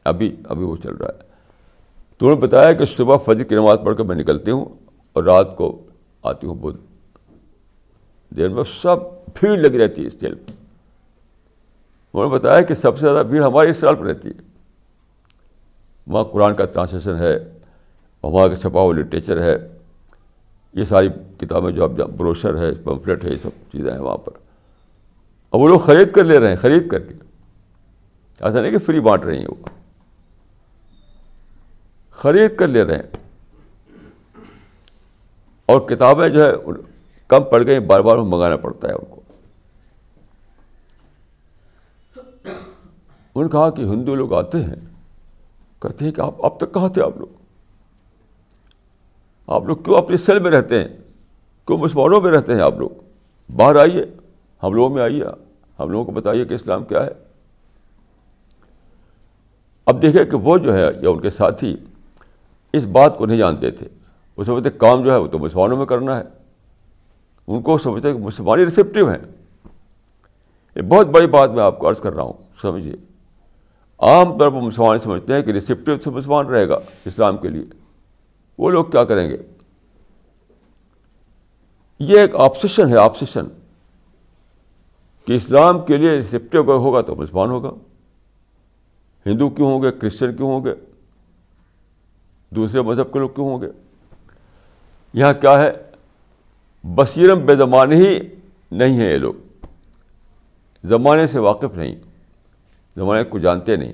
[0.05, 1.22] ابھی ابھی وہ چل رہا ہے۔
[2.18, 4.64] تو انہوں نے بتایا کہ صبح فجر کی نماز پڑھ کر میں نکلتی ہوں
[5.12, 5.85] اور رات کو
[6.22, 6.74] آتی ہوں بہت
[8.37, 8.96] دیر میں۔ سب
[9.35, 10.57] بھیڑ لگی رہتی ہے اس جیل میں۔
[12.14, 14.42] انہوں نے بتایا کہ سب سے زیادہ بھیڑ ہماری اس سال پہ رہتی ہے۔
[16.07, 17.38] وہاں قرآن کا ٹرانسلیشن ہے،
[18.22, 19.76] وہاں کا چھپا ہوا لٹریچر ہے۔
[20.77, 21.09] یہ ساری
[21.41, 24.33] کتابیں جو اب بروشر ہے پمفلیٹ ہے، یہ سب چیزیں ہیں وہاں پر۔
[25.53, 27.15] اب وہ لوگ خرید کر لے رہے ہیں، خرید کر کے۔
[28.41, 29.65] ایسا نہیں کہ فری بانٹ رہی ہیں وہ۔
[32.11, 33.03] خرید کر لے رہے ہیں۔
[35.67, 36.53] اور کتابیں جو ہے،
[37.29, 39.21] کم پڑ گئی بار بار منگانا پڑتا ہے ان کو۔
[43.35, 44.77] انہوں نے کہا کہ ہندو لوگ آتے ہیں،
[45.83, 47.36] کہتے ہیں کہ آپ اب تک کہاں تھے آپ لوگ؟
[49.47, 50.89] آپ لوگ کیوں اپنی سیل میں رہتے ہیں؟
[51.67, 52.91] کیوں مسلمانوں میں رہتے ہیں آپ لوگ؟
[53.57, 54.05] باہر آئیے،
[54.63, 55.23] ہم لوگوں میں آئیے،
[55.79, 57.11] ہم لوگوں کو بتائیے کہ اسلام کیا ہے۔
[59.87, 61.77] اب دیکھیں کہ وہ جو ہے، یا ان کے ساتھی
[62.73, 63.89] اس بات کو نہیں جانتے تھے۔
[64.37, 66.23] وہ سمجھتے کام جو ہے، وہ تو مسلمانوں میں کرنا ہے۔
[67.47, 69.19] ان کو سمجھتے کہ مسلمانی ریسیپٹیو ہیں۔
[70.77, 72.33] یہ بہت بڑی بات میں آپ کو عرض کر رہا ہوں،
[72.63, 72.95] سمجھیے۔
[73.99, 77.86] عام طور پر مسلمان سمجھتے ہیں کہ ریسیپٹیو سے مسلمان رہے گا اسلام کے لیے۔
[78.59, 79.37] وہ لوگ کیا کریں گے؟
[81.99, 83.45] یہ ایک آپسیشن ہے آپسیشن
[85.25, 87.71] کہ اسلام کے لیے ریسیپٹیو اگر ہوگا تو مسلمان ہوگا۔
[89.27, 90.75] ہندو کیوں ہوں گے؟ کرسچن کیوں ہوں گے؟
[92.51, 93.66] دوسرے مذہب کے لوگ کیوں ہوں گے؟
[95.12, 95.71] یہاں کیا ہے؟
[96.85, 98.19] بصیرم بے زمانے ہی
[98.71, 99.35] نہیں ہیں یہ لوگ۔
[100.85, 101.95] زمانے سے واقف نہیں،
[102.97, 103.92] زمانے کو جانتے نہیں۔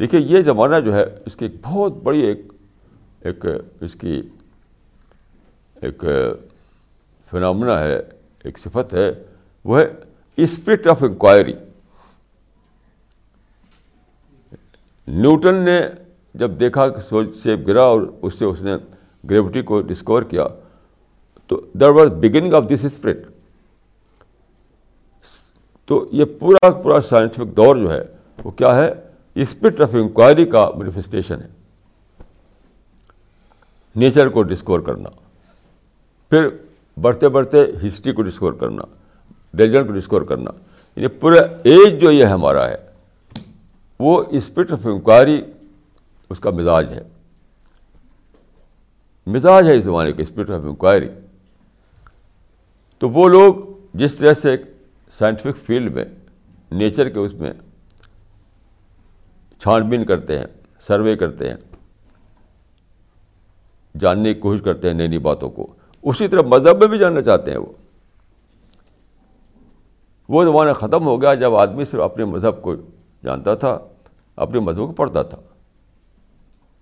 [0.00, 2.47] دیکھیے، یہ زمانہ جو ہے، اس کی ایک بہت بڑی ایک
[3.20, 3.44] ایک
[3.80, 4.20] اس کی
[5.82, 6.04] ایک
[7.30, 7.96] فنامنا ہے،
[8.44, 9.10] ایک صفت ہے،
[9.64, 9.86] وہ ہے
[10.38, 11.52] اسپرٹ آف انکوائری
[15.08, 15.80] نیوٹن نے
[16.34, 18.76] جب دیکھا کہ سورج سے گرا اور اس سے اس نے
[19.30, 20.46] گریوٹی کو ڈسکور کیا،
[21.46, 23.26] تو there was beginning of this spirit
[25.88, 28.02] تو یہ پورا پورا سائنٹیفک دور جو ہے،
[28.44, 28.90] وہ کیا ہے؟
[29.34, 31.48] اسپرٹ آف انکوائری کا مینیفیسٹیشن ہے۔
[33.96, 35.08] نیچر کو ڈسکور کرنا۔
[36.30, 36.48] پھر
[37.00, 38.82] بڑھتے بڑھتے ہسٹری کو ڈسکور کرنا
[39.58, 40.50] ریلیجن کو ڈسکور کرنا۔
[40.96, 42.76] یعنی پورا ایج جو یہ ہمارا ہے،
[43.98, 45.42] وہ اسپرٹ آف انکوائری
[46.30, 47.02] اس کا مزاج ہے۔
[49.26, 51.08] مزاج ہے اس زمانے کا اسپرٹ آف انکوائری
[52.98, 53.54] تو وہ لوگ
[53.94, 54.56] جس طرح سے
[55.10, 56.04] سائنٹیفک فیلڈ میں
[56.72, 57.52] نیچر کے اس میں
[59.58, 60.46] چھان بین کرتے ہیں
[60.80, 61.56] سروے کرتے ہیں
[64.00, 65.66] جاننے کی کوشش کرتے ہیں نئی نئی باتوں کو۔
[66.02, 67.72] اسی طرح مذہب میں بھی جاننا چاہتے ہیں وہ۔
[70.28, 72.74] وہ زمانہ ختم ہو گیا جب آدمی صرف اپنے مذہب کو
[73.24, 73.78] جانتا تھا،
[74.36, 75.38] اپنے مذہب کو پڑھتا تھا۔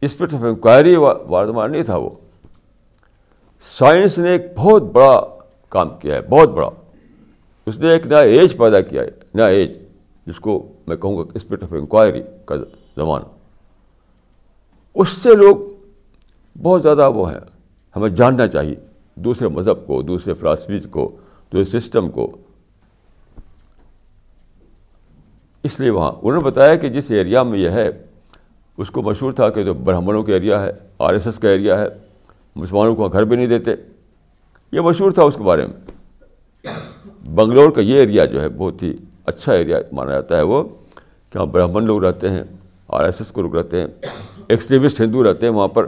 [0.01, 2.11] اسپرٹ آف انکوائری واردمان نہیں تھا وہ۔
[3.61, 5.21] سائنس نے ایک بہت بڑا
[5.69, 6.71] کام کیا ہے، بہت بڑا۔
[7.67, 9.79] اس نے ایک نیا ایج پیدا کیا ہے، نیا ایج،
[10.27, 12.55] جس کو میں کہوں گا اسپرٹ آف انکوائری کا
[12.97, 13.25] زمانہ۔
[14.95, 15.76] اس سے لوگ
[16.63, 17.41] بہت زیادہ وہ ہیں
[17.97, 18.75] ہمیں جاننا چاہیے
[19.15, 21.17] دوسرے مذہب کو، دوسرے فلاسفیز کو،
[21.53, 22.37] دوسرے سسٹم کو۔
[25.63, 27.91] اس لیے وہاں انہوں نے بتایا کہ جس ایریا میں یہ ہے،
[28.77, 31.81] اس کو مشہور تھا کہ جو برہمنوں کا ایریا ہے آر ایس ایس کا ایریا
[31.81, 31.87] ہے،
[32.57, 33.71] مسلمانوں کو گھر بھی نہیں دیتے۔
[34.73, 35.91] یہ مشہور تھا اس کے بارے میں۔
[37.29, 40.65] بنگلور کا یہ ایریا جو ہے، بہت ہی اچھا ایریا مانا جاتا ہے وہ،
[41.31, 42.43] کہ وہاں برہمن لوگ رہتے ہیں
[42.89, 43.87] آر ایس ایس کو لوگ رہتے ہیں
[44.49, 45.87] ایکسٹریمسٹ ہندو رہتے ہیں وہاں پر۔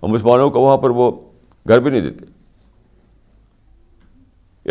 [0.00, 1.10] اور مسلمانوں کو وہاں پر وہ
[1.68, 2.24] گھر بھی نہیں دیتے۔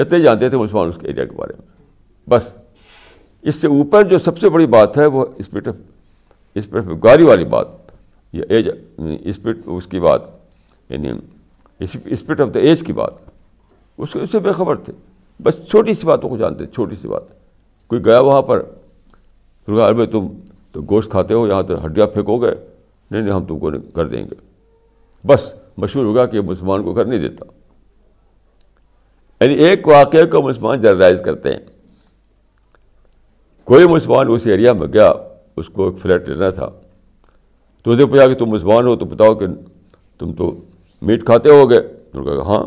[0.02, 1.88] اتنے جانتے تھے مسلمان اس کے ایریا کے بارے میں۔
[2.30, 2.54] بس۔
[3.42, 5.76] اس سے اوپر جو سب سے بڑی بات ہے وہ اسپرٹ آف
[6.56, 7.68] اسپرٹ آف گاری والی بات۔
[8.34, 10.22] یا ایج یعنی اسپرٹ اس کی بات۔
[10.90, 11.12] یعنی
[12.06, 13.12] اسپرٹ آف دا ایج کی بات۔
[13.98, 14.94] اس کو اس سے بے خبر تھے۔
[15.44, 17.24] بس چھوٹی سی باتوں کو جانتے چھوٹی سی بات۔
[17.88, 18.66] کوئی گیا وہاں پر
[19.68, 20.28] میں تم
[20.72, 22.52] تو گوشت کھاتے ہو، یہاں تو ہڈیاں پھینکو گے۔
[23.12, 24.53] نہیں نہیں، ہم تم کو کر دیں گے۔
[25.28, 27.46] بس مشہور ہوگا کہ مسلمان کو کر نہیں دیتا۔
[29.44, 31.60] یعنی ایک واقعے کو مسلمان جنرلائز کرتے ہیں۔
[33.64, 35.14] کوئی مسلمان اس ایریا میں گیا،
[35.58, 36.70] اس کو ایک فلیٹ لینا تھا۔
[37.84, 39.46] تو اسے پوچھا کہ تم مسلمان ہو تو بتاؤ کہ
[40.18, 40.62] تم تو
[41.02, 42.66] میٹ کھاتے ہو گے تو کہا ہاں۔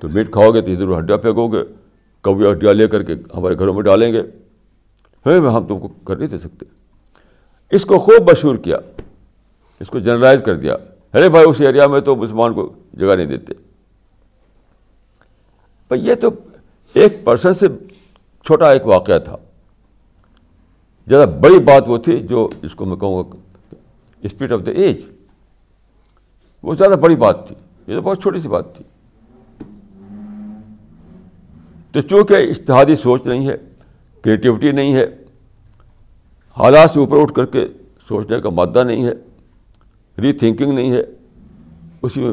[0.00, 1.62] تو میٹ کھاؤ گے تو ادھر ہڈیا پھینکو گے۔
[2.20, 4.22] کبھی ہڈیا لے کر کے ہمارے گھروں میں ڈالیں گے۔
[5.26, 6.66] ہم تم کو کر نہیں دے سکتے۔
[7.70, 8.76] اس کو خوب مشہور کیا،
[9.80, 10.76] اس کو جنرلائز کر دیا۔
[11.14, 13.54] ارے بھائی، اس ایریا میں تو مسلمان کو جگہ نہیں دیتے۔
[15.88, 16.28] بھائی، یہ تو
[16.92, 17.66] ایک پرسن سے
[18.44, 19.36] چھوٹا ایک واقعہ تھا۔
[21.08, 23.76] زیادہ بڑی بات وہ تھی جو اس کو میں کہوں گا
[24.22, 25.04] اسپیڈ آف دا ایج
[26.62, 28.84] وہ زیادہ بڑی بات تھی۔ یہ تو بہت چھوٹی سی بات تھی۔
[31.92, 33.56] تو چونکہ اشتہادی سوچ نہیں ہے
[34.22, 35.06] کریٹیوٹی نہیں ہے،
[36.58, 37.66] حالات سے اوپر اٹھ کر کے
[38.08, 39.12] سوچنے کا مادہ نہیں ہے
[40.18, 41.02] ری تھنکنگ نہیں ہے۔
[42.02, 42.32] اسی میں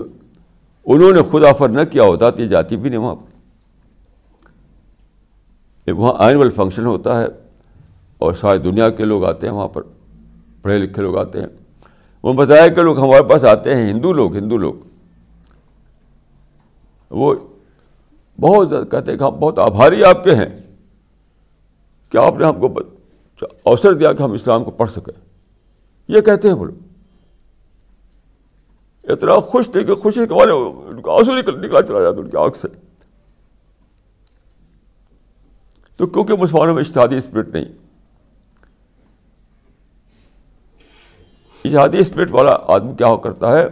[0.86, 3.15] انہوں نے خود آفر نہ کیا ہوتا تو یہ جاتی بھی نہیں وہاں۔
[5.86, 7.28] پر وہاں اینول فنکشن ہوتا ہے
[8.18, 9.82] اور ساری دنیا کے لوگ آتے ہیں وہاں پر،
[10.62, 11.48] پڑھے لکھے لوگ آتے ہیں۔
[12.24, 14.74] وہ بتایا کہ لوگ ہمارے پاس آتے ہیں، ہندو لوگ ہندو لوگ۔
[17.10, 17.36] وہ
[18.42, 20.58] بہت کہتے ہیں کہ ہم بہت آبھاری آپ کے ہیں۔
[22.10, 22.80] کہ آپ نے ہم کو
[23.63, 25.20] اوسر دیا کہ ہم اسلام کو پڑھ سکیں؟
[26.08, 26.74] یہ کہتے ہیں بولو
[29.10, 30.52] اتنا خوش تھے کہ خوشی کے بارے
[31.12, 32.67] آنسو نکل نکلا چلا جاتا ان کی آنکھ سے
[36.00, 37.65] تو کیونکہ مسلمانوں میں اشتہادی اسپرٹ نہیں
[41.65, 43.67] اشتہادی اسپرٹ والا آدمی کیا کرتا ہے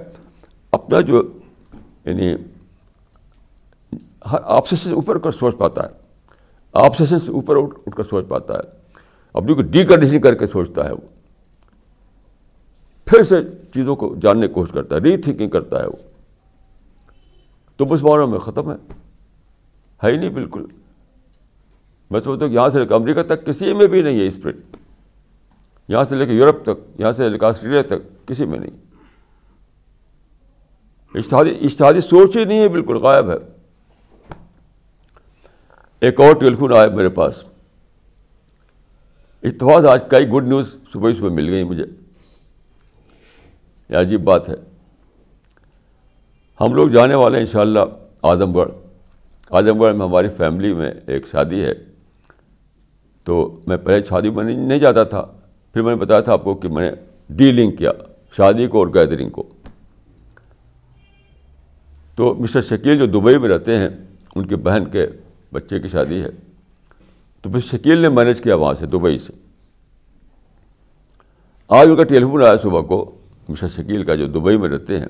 [0.73, 1.21] اپنا جو
[2.05, 2.33] یعنی
[4.31, 5.89] ہر آپسیشن سے اوپر کر سوچ پاتا ہے
[6.73, 8.75] آپسیشن سے اوپر اٹھ اٹھ کر سوچ پاتا ہے
[9.35, 11.16] اپنی کو ڈی کنڈیشن کر کے سوچتا ہے وہ
[13.07, 13.35] پھر سے
[13.73, 15.95] چیزوں کو جاننے کی کوشش کرتا ہے، ری تھنکنگ کرتا ہے وہ۔
[17.77, 18.75] تو مسلمانوں میں ختم ہے۔
[20.03, 20.65] ہے ہی نہیں بالکل۔
[22.11, 24.27] میں سمجھتا ہوں کہ یہاں سے لے کے امریکہ تک کسی میں بھی نہیں ہے
[24.27, 24.55] اسپرٹ
[25.87, 28.71] یہاں سے لے کے یورپ تک، یہاں سے لے کے آسٹریلیا تک کسی میں نہیں۔
[31.13, 33.35] اشتہادی اشتہادی سوچ ہی نہیں ہے، بالکل غائب ہے۔
[35.99, 37.43] ایک اور ٹیلیفون آیا میرے پاس۔
[39.43, 41.85] اتفاق، آج کئی گڈ نیوز صبح صبح مل گئی مجھے۔
[43.89, 44.55] یہ عجیب بات ہے۔
[46.61, 47.79] ہم لوگ جانے والے ہیں ان شاء اللہ
[48.23, 48.69] اعظم گڑھ
[49.51, 51.73] اعظم گڑھ میں ہماری فیملی میں ایک شادی ہے۔
[53.23, 55.25] تو میں پہلے شادی میں نہیں جاتا تھا۔
[55.73, 56.97] پھر میں نے بتایا تھا آپ کو کہ میں نے
[57.29, 57.91] ڈیلنگ کیا،
[58.31, 59.43] شادی کو اور گیدرنگ کو۔
[62.15, 63.89] تو مسٹر شکیل جو دبئی میں رہتے ہیں،
[64.35, 65.07] ان کی بہن کے
[65.53, 66.29] بچے کی شادی ہے۔
[67.41, 69.33] تو پھر شکیل نے مینیج کیا وہاں سے دبئی سے۔
[71.67, 73.13] آج ان کا ٹیلیفون آیا صبح کو۔
[73.49, 75.07] مسٹر شکیل کا جو دبئی میں رہتے ہیں،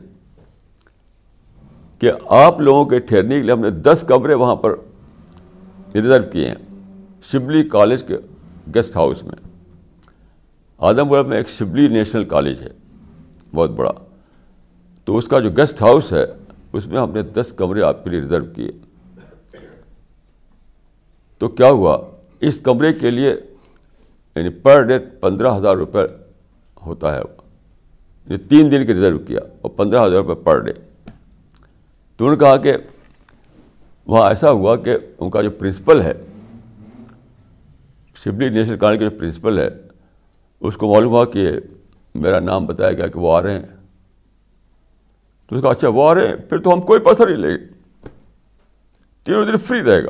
[2.00, 4.76] کہ آپ لوگوں کے ٹھہرنے کے لیے ہم نے دس کمرے وہاں پر
[5.95, 6.56] ریزرو کیے ہیں،
[7.23, 8.17] شبلی کالج کے
[8.76, 9.50] گیسٹ ہاؤس میں۔
[10.80, 12.69] اعظم گڑھ میں ایک شبلی نیشنل کالج ہے،
[13.56, 13.91] بہت بڑا۔
[15.06, 16.26] تو اس کا جو گیسٹ ہاؤس ہے،
[16.73, 18.71] اس میں ہم نے دس کمرے آپ کے لیے ریزرو کیے۔
[21.38, 21.97] تو کیا ہوا؟
[22.39, 23.36] اس کمرے کے لیے
[24.36, 26.00] یعنی پر ڈے پندرہ ہزار روپے
[26.86, 27.21] ہوتا ہے۔
[28.30, 30.74] یعنی تین دن کے ریزرو کیا اور پندرہ ہزار روپے پر ڈے۔
[32.16, 32.74] تو انہوں نے کہا کہ
[34.08, 36.13] وہاں ایسا ہوا کہ ان کا جو پرنسپل ہے،
[38.16, 39.70] شبلی نیشنل کالج کا جو پرنسپل ہے،
[40.60, 41.52] اس کو معلوم ہوا کہ
[42.16, 43.66] میرا نام بتایا گیا کہ وہ آ رہے ہیں۔
[45.48, 47.50] تو اس کا اچھا وہ آ رہے ہیں، پھر تو ہم کوئی پیسہ نہیں لیں
[47.50, 47.66] گے۔
[49.24, 50.10] تینوں دن فری رہے گا۔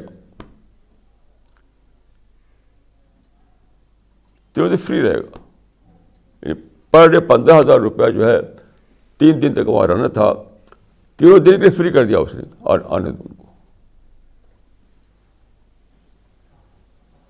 [4.53, 5.46] تینوں دن فری رہے گا۔
[6.91, 8.38] پر ڈے پندرہ ہزار روپیہ جو ہے،
[9.17, 10.34] تین دن تک وہاں رہنا تھا۔
[11.15, 13.28] تینوں دن کے لیے فری کر دیا اس نے آنے ان کو۔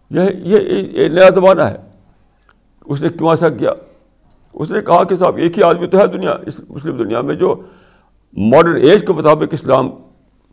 [0.10, 1.78] یہ نیا زمانہ ہے۔
[2.86, 3.72] اس نے کیوں ایسا کیا؟
[4.54, 7.36] اس نے کہا کہ صاحب، ایک ہی آدمی تو ہے دنیا، اس مسلم دنیا میں
[7.36, 7.62] جو
[8.38, 9.90] ماڈرن ایج کے مطابق اسلام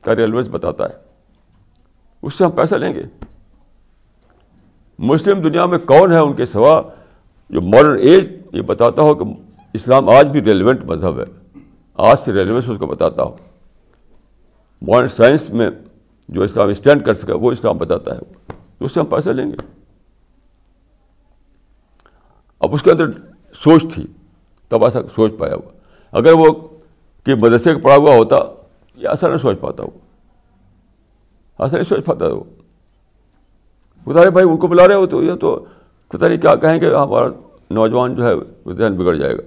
[0.02, 0.94] کا ریلیونس بتاتا ہے۔
[2.22, 3.02] اس سے ہم پیسہ لیں گے۔
[4.98, 6.82] مسلم دنیا میں کون ہے ان کے سوا
[7.50, 9.24] جو ماڈرن ایج یہ بتاتا ہو کہ
[9.72, 11.58] اسلام آج بھی ریلیونٹ مذہب ہے۔
[11.94, 13.36] آج سے ریلیونس اس کو بتاتا ہو۔
[14.82, 15.70] ماڈرن سائنس میں
[16.28, 18.20] جو اسلام اسٹینڈ کر سکے وہ اسلام بتاتا ہے۔
[18.78, 19.56] تو اس سے ہم پیسہ لیں گے۔
[22.60, 23.10] اب اس کے اندر
[23.54, 24.06] سوچ تھی۔
[24.68, 25.70] تب ایسا سوچ پایا وہ
[26.12, 26.52] اگر وہ
[27.24, 28.36] کہ مدرسے کا پڑھا ہوا ہوتا،
[28.96, 29.90] یہ ایسا نہیں سوچ پاتا وہ
[31.58, 32.44] ایسا نہیں سوچ پاتا وہ
[34.04, 35.64] بتا رہے بھائی، ان کو بلا رہے ہو تو یہ تو،
[36.08, 37.26] پتہ نہیں کیا کہیں کہ ہمارا
[37.70, 39.42] نوجوان جو ہے وہ ذہن بگڑ جائے گا۔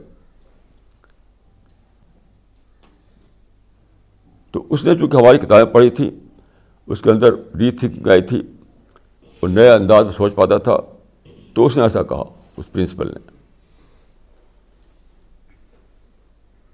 [4.52, 6.10] تو اس نے چونکہ ہماری کتابیں پڑھی تھیں،
[6.88, 8.42] اس کے اندر ری تھنک آئی تھی،
[9.42, 10.78] وہ نئے انداز میں سوچ پاتا تھا،
[11.54, 12.24] تو اس نے ایسا کہا،
[12.58, 13.20] اس پرنسپل نے۔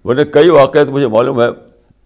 [0.03, 1.47] ورنہ کئی واقعات مجھے معلوم ہے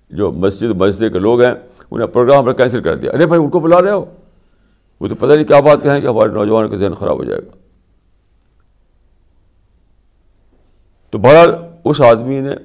[0.09, 1.53] جو مسجد مسجد کے لوگ ہیں،
[1.91, 4.05] انہیں پروگرام کینسل کر دیا۔ ارے بھائی، ان کو بلا رہے ہو؟
[4.99, 7.41] وہ تو پتہ نہیں کیا بات کہیں کہ ہمارے نوجوانوں کا ذہن خراب ہو جائے
[7.41, 7.66] گا۔
[11.09, 12.55] تو بہرحال اس آدمی نے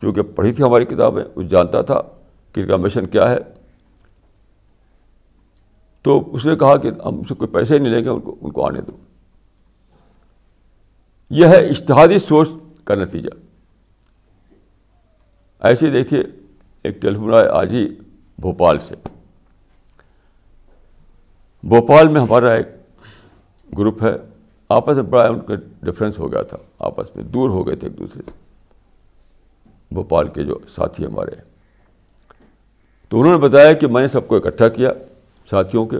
[0.00, 2.02] چونکہ پڑھی تھی ہماری کتابیں، وہ جانتا تھا
[2.52, 3.38] کہ ان کا مشن کیا ہے۔
[6.02, 8.50] تو اس نے کہا کہ ہم سے کوئی پیسے نہیں لیں گے، ان کو ان
[8.50, 8.92] کو آنے دو۔
[11.30, 12.48] یہ ہے اشتہادی سوچ
[12.84, 13.30] کا نتیجہ۔
[15.60, 16.22] ایسے دیکھیے،
[16.82, 17.88] ایک ٹیلیفون آیا آج ہی
[18.38, 18.94] بھوپال سے۔
[21.62, 22.68] بھوپال میں ہمارا ایک
[23.78, 24.33] گروپ ہے۔
[24.74, 27.88] آپس میں بڑا ان کا ڈفرینس ہو گیا تھا۔ آپس میں دور ہو گئے تھے
[27.88, 28.30] ایک دوسرے سے۔
[29.94, 31.42] بھوپال کے جو ساتھی ہمارے ہیں۔
[33.08, 34.92] تو انہوں نے بتایا کہ میں نے سب کو اکٹھا کیا
[35.50, 35.96] ساتھیوں کے۔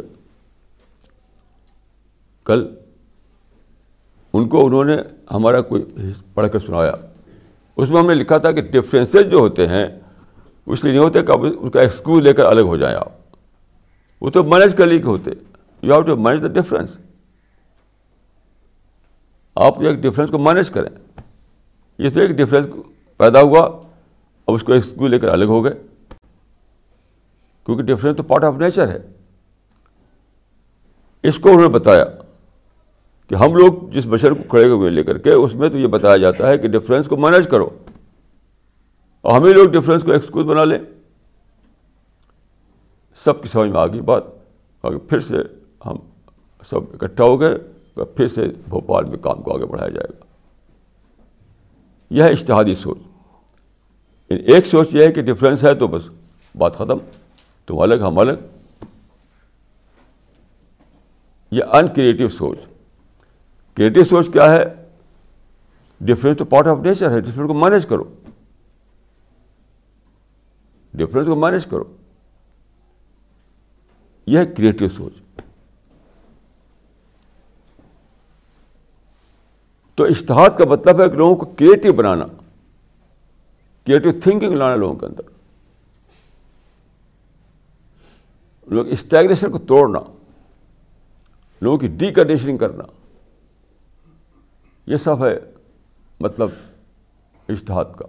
[2.44, 2.74] کل
[4.32, 4.96] ان کو انہوں نے
[5.30, 5.84] ہمارا کوئی
[6.34, 6.92] پڑھ کر سنایا۔
[7.76, 9.86] اس میں ہم نے لکھا تھا کہ ڈفرینسز جو ہوتے ہیں
[10.66, 13.12] اس لیے نہیں ہوتے کہ اس کا ایکسکیوز لے کر الگ ہو جائیں آپ۔
[14.20, 15.30] وہ تو مینیج کر لی کے ہوتے۔
[15.82, 16.98] You have to manage the difference
[19.54, 20.90] آپ ایک ڈفرینس کو مینیج کریں۔
[21.98, 22.66] یہ تو ایک ڈفرینس
[23.16, 23.60] پیدا ہوا
[24.44, 25.72] اور اس کو ایکسکیوز لے کر الگ ہو گئے۔
[27.66, 28.98] کیونکہ ڈفرینس تو پارٹ آف نیچر ہے۔
[31.22, 32.04] اس کو انہوں نے بتایا
[33.28, 35.86] کہ ہم لوگ جس بشر کو کھڑے ہوئے لے کر کے، اس میں تو یہ
[35.86, 37.70] بتایا جاتا ہے کہ ڈفرینس کو مینیج کرو۔
[39.20, 40.78] اور ہمیں لوگ ڈفرینس کو ایکسکیوز بنا لیں۔
[43.14, 44.22] سب کی سمجھ میں آ گئی بات۔
[44.80, 45.36] اور پھر سے
[45.86, 45.96] ہم
[46.66, 50.24] سب اکٹھا ہو گئے۔ پھر سے بھوپال میں کام کو آگے بڑھایا جائے گا۔
[52.10, 52.98] یہ ہے اشتہادی سوچ۔
[54.28, 56.02] ایک سوچ یہ ہے کہ ڈفرینس ہے تو بس
[56.58, 56.98] بات ختم۔
[57.66, 58.32] تم الگ، ہم الگ۔
[61.50, 62.58] یہ ان کریٹو سوچ۔
[63.74, 64.64] کریٹو سوچ کیا ہے؟
[66.00, 68.04] ڈفرینس تو پارٹ آف نیچر ہے ڈفرینس کو مینیج کرو۔
[70.94, 71.84] ڈفرینس کو مینیج کرو۔
[74.26, 75.23] یہ ہے کریٹو سوچ۔
[79.94, 82.26] تو اشتہاد کا مطلب ہے کہ لوگوں کو کریٹو بنانا،
[83.86, 85.22] کریٹو تھنکنگ لانا لوگوں کے اندر۔
[88.66, 90.00] لوگ اسٹیگریشن کو توڑنا،
[91.60, 92.84] لوگوں کی ڈی کنڈیشننگ کرنا،
[94.86, 95.38] یہ سب ہے
[96.20, 96.48] مطلب
[97.48, 98.06] اشتہاد کا۔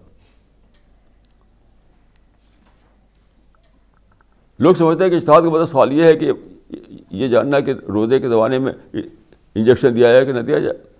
[4.59, 6.31] لوگ سمجھتے ہیں کہ اشتہاد کا مطلب سوال یہ ہے کہ
[7.11, 8.73] یہ جاننا کہ روزے کے زمانے میں
[9.55, 10.94] انجیکشن دیا جائے کہ نہ دیا جائے۔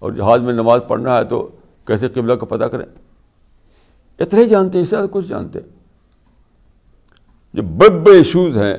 [0.00, 2.86] اور جہاز میں نماز پڑھنا ہے تو کیسے قبلہ کا پتہ کریں؟
[4.18, 5.66] اتنے ہی جانتے ہیں، اس سے کچھ جانتے ہیں۔
[7.54, 8.76] جو بڑے بڑے ایشوز ہیں،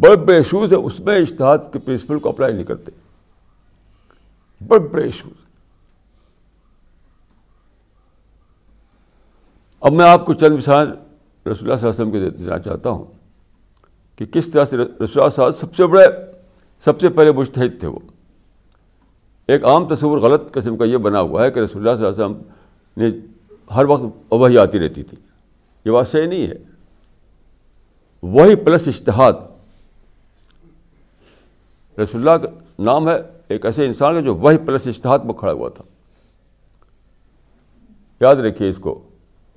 [0.00, 2.92] بڑے بڑے ایشوز ہیں، اس میں اشتہاد کے پرنسپل کو اپلائی نہیں کرتے۔
[4.66, 5.32] بڑے بڑے ایشوز
[9.80, 12.90] اب میں آپ کو چند مثال رسول اللہ صلی اللہ علیہ وسلم کے دینا چاہتا
[12.90, 13.04] ہوں
[14.16, 16.06] کہ کس طرح سے رسول اللہ صلی اللہ علیہ وسلم سب سے بڑے،
[16.84, 17.98] سب سے پہلے مشتحد تھے وہ۔
[19.48, 22.24] ایک عام تصور غلط قسم کا یہ بنا ہوا ہے کہ رسول اللہ صلی اللہ
[22.24, 22.50] علیہ وسلم
[23.02, 23.26] نے
[23.74, 25.16] ہر وقت وہی آتی رہتی تھی۔
[25.84, 26.54] یہ بات صحیح نہیں ہے۔
[28.22, 29.32] وہی پلس اشتہاد
[31.98, 33.14] رسول اللہ کا نام ہے
[33.48, 35.84] ایک ایسے انسان کا جو وہی پلس اشتہاد میں کھڑا ہوا تھا۔
[38.20, 39.02] یاد رکھیے اس کو۔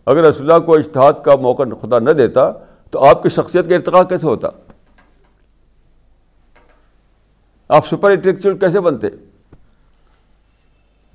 [0.06, 2.52] اگر رسول اللہ کو اشتہاد کا موقع خدا نہ دیتا
[2.92, 4.48] تو آپ کی شخصیت کا ارتقا کیسے ہوتا؟
[7.68, 9.08] آپ سپر انٹلیکچوئل کیسے بنتے؟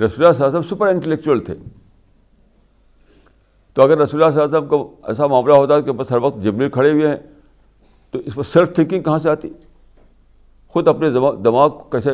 [0.00, 1.54] رسول اللہ صلی اللہ علیہ وسلم سپر انٹلیکچوئل تھے۔
[3.74, 6.16] تو اگر رسول اللہ صلی اللہ علیہ وسلم کو ایسا معاملہ ہوتا کہ بس ہر
[6.16, 7.16] وقت جبریل کھڑے ہوئے ہیں،
[8.10, 9.52] تو اس پر سیلف تھنکنگ کہاں سے آتی؟
[10.68, 11.10] خود اپنے
[11.44, 12.10] دماغ کو کیسے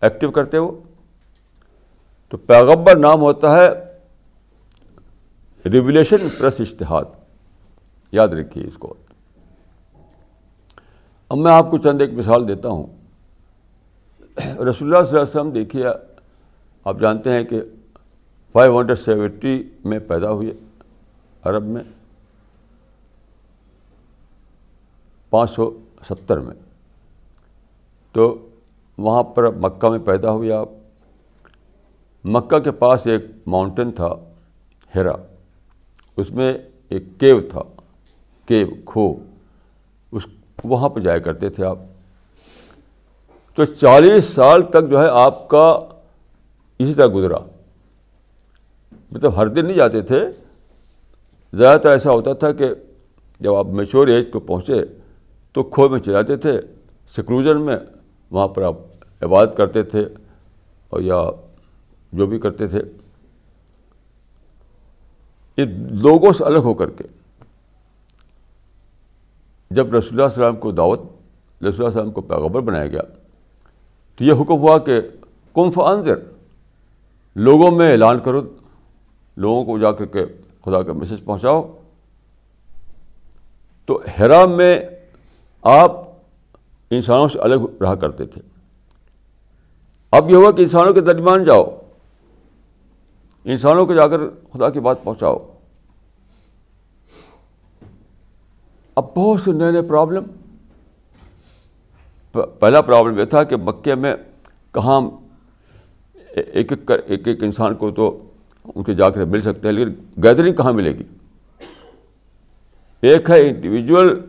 [0.00, 0.82] ایکٹیو کرتے ہو
[2.28, 3.68] تو پیغبر نام ہوتا ہے
[5.70, 7.04] ریولیشن پلس اشتہاد۔
[8.12, 8.94] یاد رکھیے اس کو۔
[11.28, 12.86] اب میں آپ کو چند ایک مثال دیتا ہوں۔
[14.38, 15.84] رسول اللہ صلی اللہ علیہ وسلم دیکھیے
[16.86, 17.60] آپ جانتے ہیں کہ
[18.52, 20.52] فائیو ہنڈریڈ سیونٹی میں پیدا ہوئے
[21.42, 21.82] عرب میں،
[25.30, 25.78] پانچ سو
[26.10, 26.54] ستر میں۔
[28.12, 28.48] تو
[28.98, 30.68] وہاں پر مکہ میں پیدا ہوئے آپ۔
[32.24, 34.14] مکہ کے پاس ایک ماؤنٹین تھا
[34.96, 35.12] ہیرا
[36.16, 36.58] اس میں
[36.88, 37.62] ایک کیو تھا
[38.46, 39.14] کیو کھو۔
[40.12, 40.22] اس،
[40.64, 41.78] وہاں پہ جایا کرتے تھے آپ۔
[43.54, 45.88] تو چالیس سال تک جو ہے آپ کا
[46.78, 47.38] اسی طرح گزرا۔
[49.10, 50.30] مطلب ہر دن نہیں جاتے تھے۔
[51.52, 52.68] زیادہ تر ایسا ہوتا تھا کہ
[53.40, 54.74] جب آپ میچور ایج کو پہنچے
[55.52, 56.60] تو کھو میں چلاتے تھے
[57.08, 57.76] سکروجن میں
[58.30, 58.74] وہاں پر آپ
[59.20, 60.06] عبادت کرتے تھے
[60.88, 61.24] اور یا
[62.12, 62.82] جو بھی کرتے تھے۔
[65.56, 67.04] یہ لوگوں سے الگ ہو کر کے۔
[69.70, 71.00] جب رسول اللہ السلام کو دعوت،
[71.60, 73.02] رسول اللہ السلام کو پیغبر بنایا گیا
[74.16, 75.00] تو یہ حکم ہوا کہ
[75.54, 76.35] کمف انضر
[77.36, 78.40] لوگوں میں اعلان کرو،
[79.36, 80.26] لوگوں کو جا کر کے
[80.64, 81.78] خدا کا میسج پہنچاؤ۔
[83.86, 84.78] تو حرام میں
[85.62, 85.92] آپ
[86.90, 88.40] انسانوں سے الگ رہا کرتے تھے۔
[90.10, 91.64] اب یہ ہوا کہ انسانوں کے درمیان جاؤ،
[93.44, 95.52] انسانوں کو جا کر خدا کی بات پہنچاؤ۔
[98.94, 100.24] اب بہت سے نئے نئے پرابلم
[102.32, 104.14] پہلا پرابلم یہ تھا کہ مکے میں
[104.72, 105.00] کہاں
[106.36, 108.28] ایک ایک کر ایک ایک انسان کو تو
[108.74, 111.02] ان کے جا کر مل سکتے ہیں لیکن گیدرنگ کہاں ملے گی؟
[113.00, 114.20] ایک ہے انڈیویجول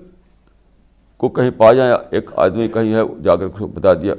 [1.17, 4.13] کو کہیں پا جائیں، ایک آدمی کہیں ہے، جا کر اس کو بتا دیا۔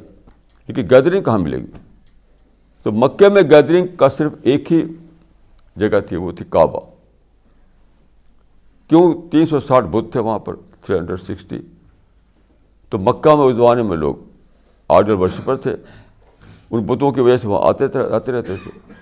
[0.66, 1.66] لیکن گیدرنگ کہاں ملے گی؟
[2.82, 4.82] تو مکے میں گیدرنگ کا صرف ایک ہی
[5.76, 6.80] جگہ تھی، وہ تھی کعبہ۔
[8.88, 11.60] کیوں؟ تین سو ساٹھ بت تھے وہاں پر، تھری ہنڈریڈ سکسٹی۔
[12.90, 14.14] تو مکہ میں، اس زمانے میں لوگ
[14.88, 15.76] آرڈر ورشپر تھے۔
[16.70, 18.92] ان بتوں کی وجہ سے وہاں آتے تھے آتے رہتے تھے۔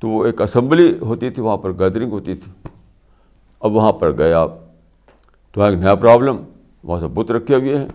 [0.00, 2.68] تو وہ ایک اسمبلی ہوتی تھی، وہاں پر گیدرنگ ہوتی تھی۔
[3.60, 4.54] اب وہاں پر گئے آپ۔
[5.52, 6.36] تو ایک نیا پرابلم
[6.84, 7.88] وہاں سے بت رکھے ہوئے ہیں۔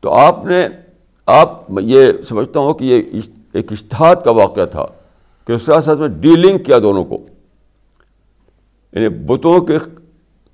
[0.00, 0.68] تو آپ نے،
[1.26, 3.20] آپ یہ سمجھتا ہوں کہ یہ
[3.52, 4.86] ایک اشتہاد کا واقعہ تھا
[5.46, 7.18] کہ اس ساتھ میں ڈیلنگ کیا دونوں کو۔
[8.92, 9.78] یعنی بتوں کے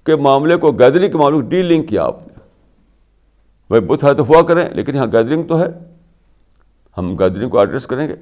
[0.04, 2.35] کے معاملے کو گیدرنگ کے معاملے کو ڈیلنگ کیا آپ نے۔
[3.68, 5.66] بھائی بت ہے تو ہوا کریں، لیکن یہاں گیدرنگ تو ہے۔
[6.98, 8.14] ہم گیدرنگ کو ایڈریس کریں گے۔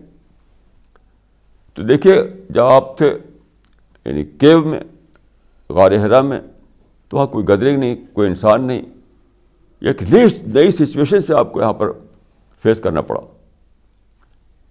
[1.74, 2.20] تو دیکھیے،
[2.50, 3.18] جب آپ تھے
[4.04, 4.80] یعنی کیو میں،
[5.68, 6.40] غار حرا میں،
[7.08, 8.82] تو وہاں کوئی گیدرنگ نہیں، کوئی انسان نہیں۔
[9.80, 11.92] ایک نئی نئی سچویشن سے آپ کو یہاں پر
[12.62, 13.20] فیس کرنا پڑا۔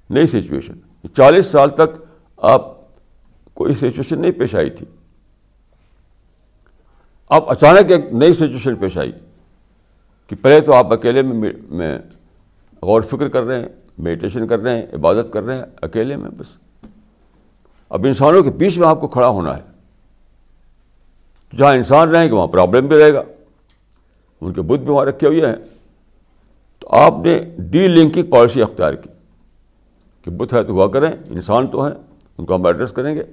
[0.09, 0.73] نئی سچویشن
[1.13, 2.03] چالیس سال تک
[2.37, 2.61] آپ
[3.53, 4.85] کوئی سچویشن نہیں پیش آئی تھی۔
[7.29, 9.11] اب اچانک ایک نئی سچویشن پیش آئی۔
[10.27, 11.97] کہ پہلے تو آپ اکیلے میں میں
[12.81, 16.29] غور فکر کر رہے ہیں میڈیٹیشن کر رہے ہیں، عبادت کر رہے ہیں، اکیلے میں
[16.29, 16.57] بس۔
[17.89, 19.61] اب انسانوں کے بیچ میں آپ کو کھڑا ہونا ہے۔
[21.57, 23.23] جہاں انسان رہیں گے، وہاں پرابلم بھی رہے گا۔
[24.41, 25.55] ان کے بدھ بھی وہاں رکھے ہوئے ہیں۔
[26.79, 29.09] تو آپ نے ڈی لنکنگ پالیسی اختیار کی۔
[30.23, 31.95] کہ بت ہے تو ہوا کریں، انسان تو ہیں،
[32.37, 33.23] ان کو ہم ایڈریس کریں گے۔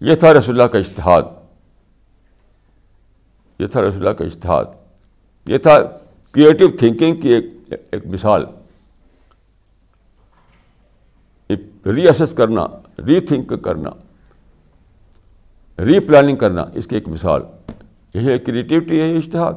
[0.00, 1.22] یہ تھا رسول اللہ کا اشتہاد
[3.58, 4.64] یہ تھا رسول اللہ کا اشتہاد
[5.46, 5.78] یہ تھا
[6.30, 7.44] کریٹو تھنکنگ کی ایک
[7.90, 8.44] ایک مثال۔
[11.86, 12.66] ری اسس کرنا
[13.06, 13.90] ری تھنک کرنا
[15.82, 17.42] ری پلاننگ کرنا، اس کی ایک مثال۔
[18.14, 19.52] یہ ہے کریٹیوٹی ہے اشتہاد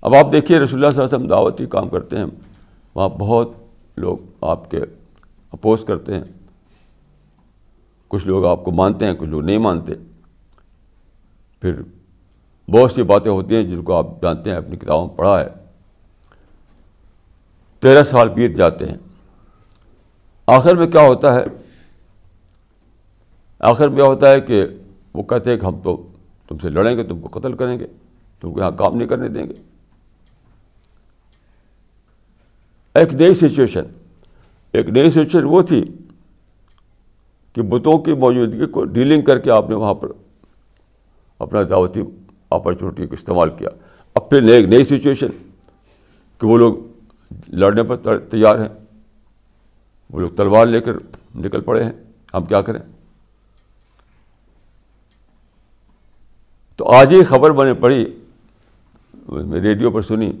[0.00, 2.24] اب آپ دیکھیے رسول اللہ صلی اللہ علیہ وسلم دعوتی کام کرتے ہیں۔
[2.94, 3.50] وہاں بہت
[3.96, 4.78] لوگ آپ کے
[5.52, 6.24] اپوز کرتے ہیں۔
[8.08, 9.92] کچھ لوگ آپ کو مانتے ہیں، کچھ لوگ نہیں مانتے۔
[11.64, 11.82] پھر
[12.70, 15.46] بہت سی باتیں ہوتی ہیں جن کو آپ جانتے ہیں، اپنی کتابوں میں پڑھا ہے۔
[17.80, 18.98] تیرہ سال بیت جاتے ہیں۔
[20.46, 21.44] آخر میں کیا ہوتا ہے؟
[23.58, 24.66] آخر میں کیا ہوتا ہے کہ
[25.14, 26.06] وہ کہتے ہیں کہ ہم تو
[26.48, 27.86] تم سے لڑیں گے، تم کو قتل کریں گے،
[28.40, 29.54] تم کو یہاں کام نہیں کرنے دیں گے۔
[32.94, 33.84] ایک نئی سچویشن
[34.72, 35.84] ایک نئی سچویشن وہ تھی
[37.52, 40.08] کہ بتوں کی موجودگی کو ڈیلنگ کر کے آپ نے وہاں پر
[41.38, 42.00] اپنا دعوتی
[42.50, 43.68] اپرچونیٹی کو استعمال کیا۔
[44.14, 45.26] اب پھر ایک نئی سچویشن
[46.38, 46.74] کہ وہ لوگ
[47.48, 48.68] لڑنے پر تیار ہیں۔
[50.10, 50.92] وہ لوگ تلوار لے کر
[51.34, 51.92] نکل پڑے ہیں۔
[52.34, 52.80] ہم کیا کریں؟
[56.76, 58.20] تو آج ہی خبر میں نے پڑھی،
[59.62, 60.32] ریڈیو پر سنی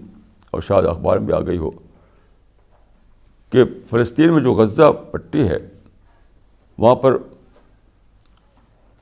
[0.50, 1.70] اور شاید اخبار میں بھی آ گئی ہو
[3.50, 5.56] کہ فلسطین میں جو غزہ پٹی ہے،
[6.78, 7.16] وہاں پر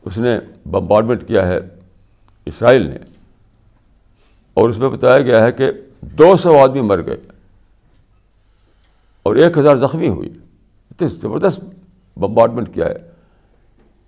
[0.03, 1.61] اس نے بمبارمنٹ کیا ہے۔
[2.47, 2.97] اسرائیل نے۔
[4.55, 5.71] اور اس میں بتایا گیا ہے کہ
[6.01, 7.17] دو سو آدمی مر گئے۔
[9.23, 10.31] اور ایک ہزار زخمی ہوئی۔
[10.91, 11.61] اتنی زبردست
[12.17, 12.97] بمبارٹمنٹ کیا ہے۔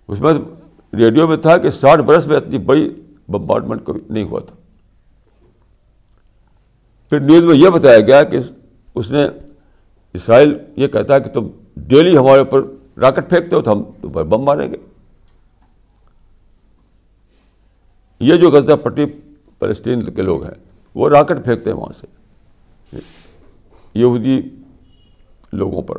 [0.09, 0.35] اس میں
[0.97, 2.95] ریڈیو میں تھا کہ ساٹھ برس میں اتنی بڑی
[3.29, 4.57] بمبارٹمنٹ کبھی نہیں ہوا تھا۔
[7.09, 8.39] پھر نیوز میں یہ بتایا گیا کہ
[8.95, 9.29] اس نے
[10.15, 12.63] اسرائیل یہ کہتا ہے کہ تم ڈیلی ہمارے اوپر
[12.97, 14.77] راکٹ پھینکتے ہو تو ہم تم پر بم ماریں گے۔
[18.25, 19.07] یہ جو غزہ پٹی
[19.59, 20.65] فلسطین کے لوگ ہیں،
[20.95, 22.07] وہ راکٹ پھینکتے ہیں وہاں سے۔
[23.95, 24.43] یہودی
[25.53, 25.99] لوگوں پر۔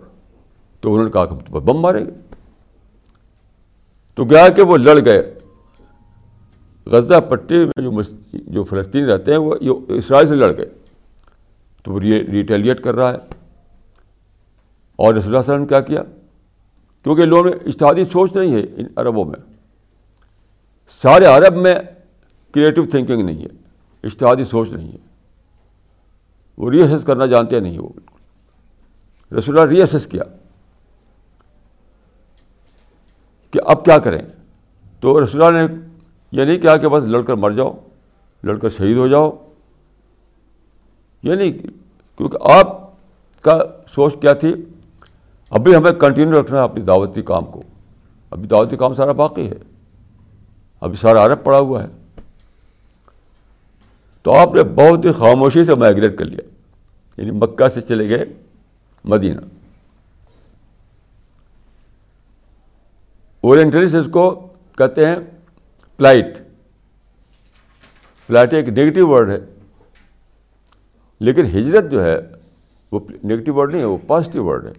[0.82, 2.12] تو انہوں نے کہا کہ ہم پر بم ماریں گے۔
[4.16, 5.36] تو گیا کہ وہ لڑ گئے۔
[6.86, 8.02] غزہ پٹی میں جو
[8.34, 9.56] جو فلسطین رہتے ہیں، وہ
[9.88, 10.70] اسرائیل سے لڑ گئے۔
[11.84, 13.18] تو وہ ریٹیلیٹ کر رہا ہے۔
[14.96, 16.04] اور رسول اللہ وسلم کیا کیا؟
[17.04, 19.54] کیونکہ لوگوں میں اشتہادی سوچ نہیں ہے ان عربوں میں۔
[20.90, 21.76] سارے عرب میں
[22.56, 23.48] کریٹو تھنکنگ نہیں ہے
[24.04, 24.98] اشتہادی سوچ نہیں ہے۔
[26.58, 30.24] وہ ری ایسس کرنا جانتے نہیں وہ۔ بالکل رسول اللہ ری ایسس کیا
[33.52, 34.22] کہ اب کیا کریں؟
[35.00, 35.74] تو رسول اللہ نے
[36.32, 37.74] یہ نہیں کہا کہ بس لڑ کر مر جاؤ
[38.44, 39.32] لڑ کر شہید ہو جاؤ۔
[41.24, 41.52] یہ نہیں
[42.18, 42.68] کیونکہ آپ
[43.42, 44.56] کا سوچ کیا تھی؟
[45.50, 47.64] ابھی ہمیں کنٹینیو رکھنا ہے اپنی دعوتی کام کو۔
[48.32, 49.56] ابھی دعوتی کام سارا باقی ہے۔
[50.80, 52.05] ابھی سارا عرب پڑا ہوا ہے۔
[54.26, 56.50] تو آپ نے بہت ہی خاموشی سے مائگریٹ کر لیا۔
[57.18, 58.26] یعنی مکہ سے چلے گئے
[59.04, 59.42] مدینہ۔
[63.42, 64.48] اورینٹلسٹ اس کو
[64.78, 65.16] کہتے ہیں
[65.98, 66.26] پلائٹ
[68.28, 69.40] پلائٹ ایک نگیٹو ورڈ ہے۔
[71.20, 72.20] لیکن ہجرت جو ہے
[72.92, 74.74] وہ نگیٹو ورڈ نہیں ہے، وہ پازیٹیو ورڈ ہے۔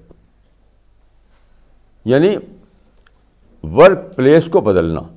[2.04, 2.36] یعنی
[3.62, 5.15] ورک پلیس کو بدلنا۔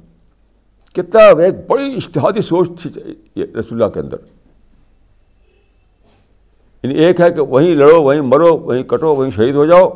[0.94, 2.90] کتنا ایک بڑی اشتہادی سوچ تھی
[3.44, 4.18] رسول اللہ کے اندر۔
[6.84, 9.90] یعنی ایک ہے کہ وہیں لڑو، وہیں مرو، وہیں کٹو، وہیں شہید ہو جاؤ۔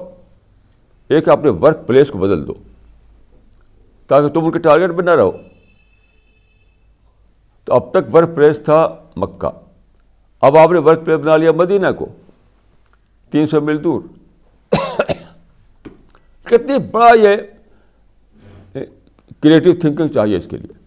[1.07, 2.53] ایک اپنے ورک پلیس کو بدل دو،
[4.07, 5.31] تاکہ تم ان کے ٹارگیٹ پہ نہ رہو۔
[7.65, 9.47] تو اب تک ورک پلیس تھا مکہ۔
[10.41, 12.05] اب آپ نے ورک پلیس بنا لیا مدینہ کو۔
[13.31, 14.01] تین سو میل دور۔
[16.43, 17.35] کتنی بڑا یہ
[19.39, 20.82] کریٹو تھنکنگ چاہیے اس کے لیے۔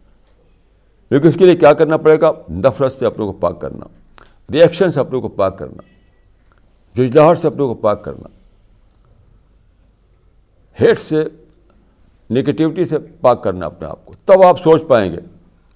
[1.11, 3.87] لیکن اس کے لیے کیا کرنا پڑے گا؟ نفرت سے اپنے کو پاک کرنا
[4.53, 5.83] ریئیکشن سے اپنے کو پاک کرنا
[6.95, 8.29] ججلاہٹ سے اپنے کو پاک کرنا
[10.81, 11.25] ہیٹ سے
[12.31, 15.19] نگیٹیوٹی سے پاک کرنا اپنے آپ کو۔ تب آپ سوچ پائیں گے،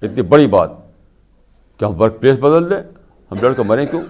[0.02, 0.70] اتنی بڑی بات،
[1.78, 2.82] کہ ہم ورک پلیس بدل دیں،
[3.30, 4.02] ہم لڑ کر مریں کیوں؟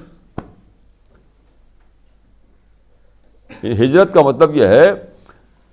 [3.64, 4.90] ہجرت کا مطلب یہ ہے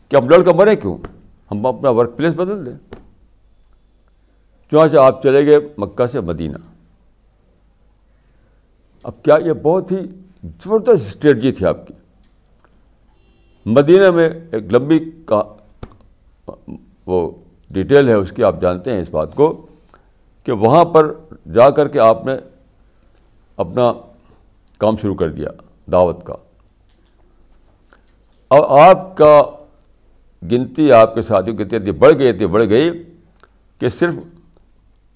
[0.09, 0.97] کہ ہم لڑ کر مرے کیوں؟
[1.51, 2.86] ہم اپنا ورک پلیس بدل دیں۔
[4.71, 6.57] چنانچہ آپ چلے گئے مکہ سے مدینہ۔
[9.03, 9.97] اب کیا یہ بہت ہی
[10.43, 11.93] زبردست اسٹریٹجی تھی آپ کی۔
[13.65, 15.43] مدینہ میں ایک لمبی کا
[17.05, 17.31] وہ
[17.69, 19.67] ڈیٹیل ہے، اس کی آپ جانتے ہیں اس بات کو
[20.43, 21.13] کہ وہاں پر
[21.53, 22.31] جا کر کے آپ نے
[23.57, 23.93] اپنا
[24.77, 25.49] کام شروع کر دیا
[25.91, 26.33] دعوت کا۔
[28.47, 29.43] اور آپ کا
[30.51, 33.03] گنتی آپ کے ساتھیوں کی گنتی بڑھ گئی تھی بڑھ گئی
[33.79, 34.13] کہ صرف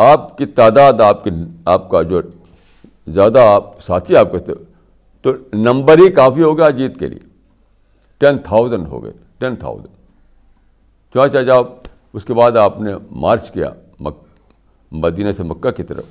[0.09, 1.29] آپ کی تعداد آپ کی
[1.65, 2.21] آپ کا جو
[3.07, 4.53] زیادہ آپ ساتھی آپ کے تھے
[5.21, 7.19] تو نمبر ہی کافی ہو گیا جیت کے لیے۔
[8.17, 9.87] ٹین تھاؤزینڈ ہو گئے، ٹین تھاؤزینڈ
[11.13, 14.17] چاچا جب اس کے بعد آپ نے مارچ کیا مک،
[14.91, 16.03] مدینہ سے مکہ کی طرف،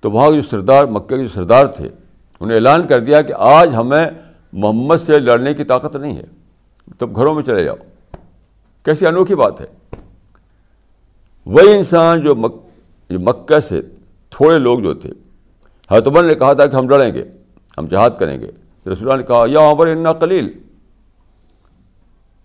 [0.00, 1.88] تو وہاں جو سردار، مکہ کے جو سردار تھے،
[2.40, 4.06] انہیں اعلان کر دیا کہ آج ہمیں
[4.52, 6.24] محمد سے لڑنے کی طاقت نہیں ہے۔
[6.98, 7.76] تب گھروں میں چلے جاؤ۔
[8.82, 9.66] کیسی انوکھی بات ہے۔
[11.46, 12.63] وہی انسان جو مک
[13.14, 13.80] جو مکہ سے
[14.30, 15.10] تھوڑے لوگ جو تھے
[15.90, 17.24] حتمن نے کہا تھا کہ ہم لڑیں گے،
[17.78, 18.46] ہم جہاد کریں گے۔
[18.86, 20.48] رسول اللہ نے کہا، یا عمر انا خلیل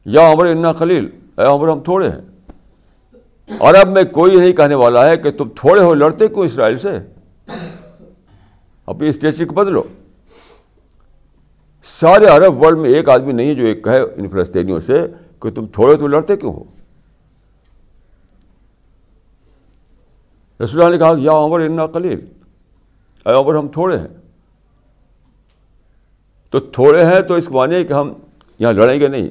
[0.05, 5.09] یا عمر انا خلیل اے عمر، ہم تھوڑے ہیں۔ عرب میں کوئی نہیں کہنے والا
[5.09, 6.97] ہے کہ تم تھوڑے ہو، لڑتے کیوں اسرائیل سے؟
[8.85, 9.83] اپنی اسٹیچی کو بدلو۔
[11.83, 15.01] سارے عرب ورلڈ میں ایک آدمی نہیں ہے جو ایک کہے ان فلسطینیوں سے
[15.41, 16.63] کہ تم تھوڑے تو لڑتے کیوں ہو؟
[20.63, 22.25] رسول اللہ نے کہا یا عمر انا خلیل
[23.25, 24.07] اے عمر، ہم تھوڑے ہیں۔
[26.49, 28.13] تو تھوڑے ہیں تو اس معنی ہے کہ ہم
[28.59, 29.29] یہاں لڑیں گے نہیں۔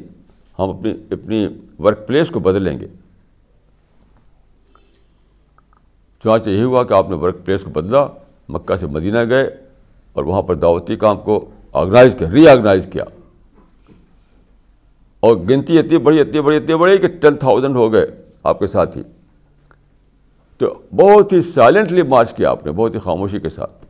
[0.59, 1.49] ہم اپنی اپنی
[1.79, 2.87] ورک پلیس کو بدل لیں گے۔
[6.22, 8.07] چنانچہ یہی ہوا کہ آپ نے ورک پلیس کو بدلا،
[8.49, 9.57] مکہ سے مدینہ گئے
[10.12, 13.05] اور وہاں پر دعوتی کام کو آرگنائز کیا ری آرگنائز کیا۔
[15.20, 18.07] اور گنتی اتنی بڑی اتنی بڑی اتنی بڑی کہ ٹین تھاؤزینڈ ہو گئے
[18.43, 19.03] آپ کے ساتھ ہی
[20.59, 23.84] تو بہت ہی سائلنٹلی مارچ کیا آپ نے، بہت ہی خاموشی کے ساتھ۔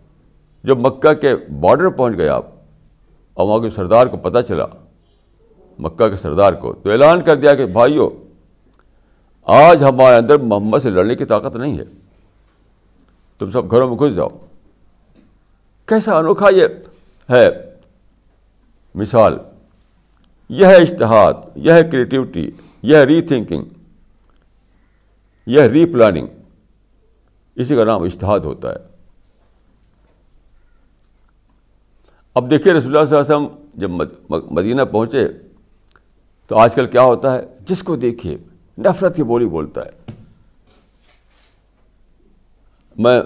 [0.64, 2.46] جب مکہ کے بارڈر پہنچ گئے آپ
[3.34, 4.64] اور وہاں کے سردار کو پتہ چلا،
[5.78, 8.10] مکہ کے سردار کو، تو اعلان کر دیا کہ بھائیو،
[9.42, 11.84] آج ہمارے اندر محمد سے لڑنے کی طاقت نہیں ہے۔
[13.38, 14.28] تم سب گھروں میں گھس جاؤ۔
[15.86, 16.66] کیسا انوکھا یہ
[17.30, 17.48] ہے۔
[18.94, 19.38] مثال،
[20.48, 22.50] یہ ہے اشتہاد یہ ہے کریٹیوٹی
[22.82, 23.64] یہ ہے ری تھنکنگ
[25.46, 26.26] یہ ہے ری پلاننگ
[27.58, 28.76] اسی کا نام اشتہاد ہوتا ہے۔
[32.34, 33.90] اب دیکھیے رسول اللہ صلی اللہ علیہ وسلم جب
[34.52, 35.28] مدینہ پہنچے
[36.46, 38.36] تو آج کل کیا ہوتا ہے؟ جس کو دیکھیے،
[38.78, 39.90] نفرت کی بولی بولتا ہے۔
[42.96, 43.20] میں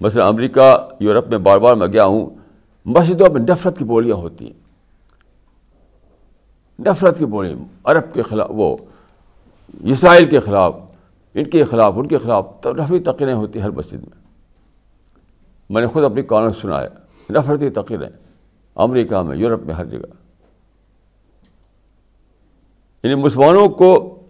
[0.00, 2.30] مثلا امریکہ، یورپ میں بار بار میں گیا ہوں،
[2.84, 4.60] مسجدوں میں نفرت کی بولیاں ہوتی ہیں۔
[6.80, 7.54] نفرت کی بولی
[7.84, 8.76] عرب کے خلاف، وہ،
[9.84, 10.74] اسرائیل کے خلاف
[11.34, 14.24] ان کے خلاف، ان کے خلاف تو نفرتی تقریں ہوتی ہر مسجد میں۔
[15.70, 16.88] میں نے خود اپنی قانون سنا ہے
[17.30, 18.08] نفرتی تقریں
[18.74, 20.14] امریکہ میں، یورپ میں، ہر جگہ۔
[23.02, 24.20] یعنی مسلمانوں کو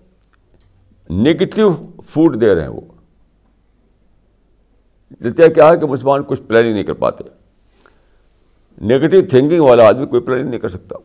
[1.10, 2.80] نگیٹو فوڈ دے رہے ہیں وہ۔
[5.54, 7.24] کیا ہے کہ مسلمان کچھ پلاننگ نہیں کر پاتے۔
[8.82, 10.96] نگیٹو تھنکنگ والا آدمی کوئی پلاننگ نہیں کر سکتا۔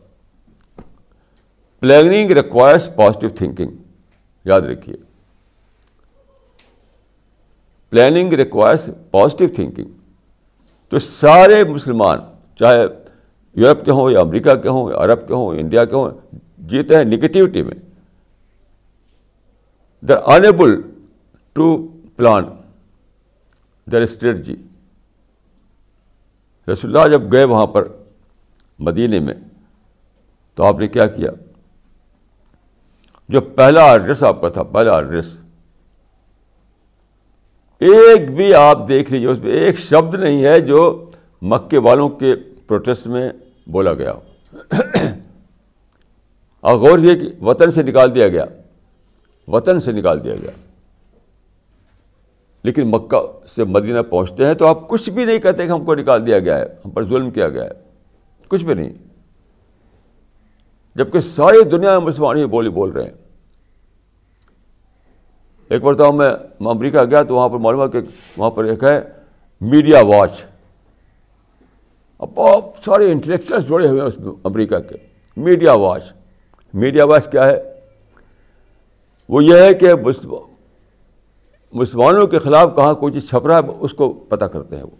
[1.80, 3.70] پلاننگ ریکوائرس پازیٹیو تھنکنگ
[4.44, 5.09] یاد رکھیے۔
[7.92, 9.90] پلاننگ ریکوائرس پازیٹیو تھنکنگ
[10.92, 12.18] تو سارے مسلمان،
[12.58, 12.84] چاہے
[13.56, 16.10] یورپ کے ہوں یا امریکہ کے ہوں یا عرب کے ہوں، انڈیا کے ہوں،
[16.70, 17.74] جیتے ہیں نگیٹیوٹی میں۔
[20.02, 20.80] They are unable
[21.56, 21.76] to
[22.16, 22.44] plan
[23.86, 24.54] their strategy
[26.68, 27.88] رسول اللہ جب گئے وہاں پر
[28.78, 29.34] مدینے میں،
[30.54, 31.30] تو آپ نے کیا کیا؟
[33.28, 35.36] جو پہلا ایڈریس آپ کا تھا، پہلا ایڈریس
[37.80, 41.10] ایک بھی آپ دیکھ لیجیے اس میں ایک شبد نہیں ہے جو
[41.42, 42.34] مکے والوں کے
[42.66, 43.30] پروٹیسٹ میں
[43.66, 44.12] بولا گیا
[46.60, 48.44] اور غور یہ کہ وطن سے نکال دیا گیا۔
[49.48, 50.50] وطن سے نکال دیا گیا۔
[52.64, 55.94] لیکن مکہ سے مدینہ پہنچتے ہیں تو آپ کچھ بھی نہیں کہتے کہ ہم کو
[55.94, 57.70] نکال دیا گیا ہے، ہم پر ظلم کیا گیا ہے۔
[58.48, 58.92] کچھ بھی نہیں۔
[60.94, 63.29] جبکہ ساری دنیا میں مسلمان ہی بولی بول رہے ہیں۔
[65.70, 67.98] ایک مرتبہ میں امریکہ گیا تو وہاں پر معلوم ہے کہ
[68.36, 69.00] وہاں پر ایک ہے
[69.60, 70.30] میڈیا واچ۔
[72.18, 74.94] اب بہت سارے انٹلیکچوئلس جڑے ہوئے ہیں اس میں امریکہ کے۔
[75.36, 76.02] Media watch.
[76.74, 77.62] میڈیا واچ کیا ہے؟
[79.28, 79.94] وہ یہ ہے کہ
[81.72, 84.96] مسلمانوں کے خلاف کہاں کوئی چیز چھپ رہا ہے، اس کو پتہ کرتے ہیں وہ۔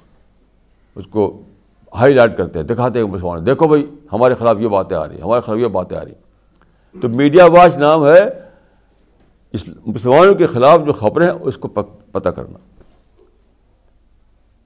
[0.97, 1.43] اس کو
[1.95, 5.14] ہائی لائٹ کرتے ہیں، دکھاتے ہیں مسلمان دیکھو بھائی، ہمارے خلاف یہ باتیں آ رہی
[5.16, 6.31] ہیں، ہمارے خلاف یہ باتیں آ رہی ہیں۔
[7.03, 8.49] تو میڈیا واچ نام ہے
[9.53, 11.68] اس مسلمانوں کے خلاف جو خبریں ہیں، اس کو
[12.12, 12.59] پتہ کرنا۔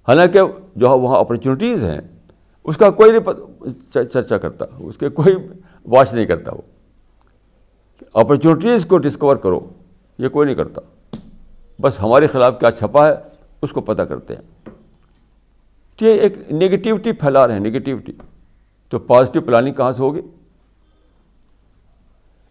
[0.09, 0.41] حالانکہ
[0.77, 2.01] جو وہاں اپرچونیٹیز ہیں،
[2.65, 5.35] اس کا کوئی نہیں چرچا کرتا، اس کے کوئی
[5.87, 6.63] واچ نہیں کرتا وہ۔
[8.13, 9.61] اپرچونیٹیز کو ڈسکور کرو،
[10.19, 10.81] یہ کوئی نہیں کرتا۔
[11.81, 13.13] بس ہمارے خلاف کیا چھپا ہے،
[13.63, 14.69] اس کو پتہ کرتے ہیں۔
[15.97, 18.13] تو یہ ایک نگیٹیوٹی پھیلا رہے ہیں نگیٹیوٹی
[18.89, 20.21] تو پازیٹیو پلاننگ کہاں سے ہوگی؟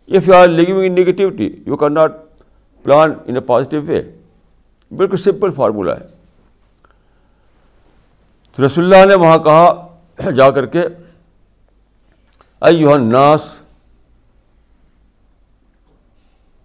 [0.08, 2.12] If you are living in negativity you can not
[2.84, 4.02] plan in a positive way
[4.92, 6.08] بالکل سمپل فارمولہ ہے۔
[8.56, 10.82] تو رسول اللہ نے وہاں کہا جا کر کے
[12.62, 13.42] ایوہ الناس،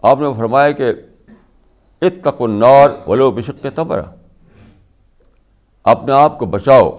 [0.03, 0.93] آپ نے فرمایا کہ
[2.03, 4.03] اتقوا النار ولو بشق تبرہ۔
[5.85, 6.91] اپنے آپ کو بچاؤ،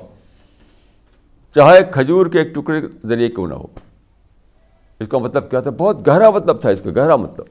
[1.56, 3.68] چاہے کھجور کے ایک ٹکڑے کے ذریعے کیوں نہ ہو۔
[5.00, 7.46] اس کا مطلب کیا تھا؟ بہت گہرا مطلب تھا اس کا، گہرا مطلب۔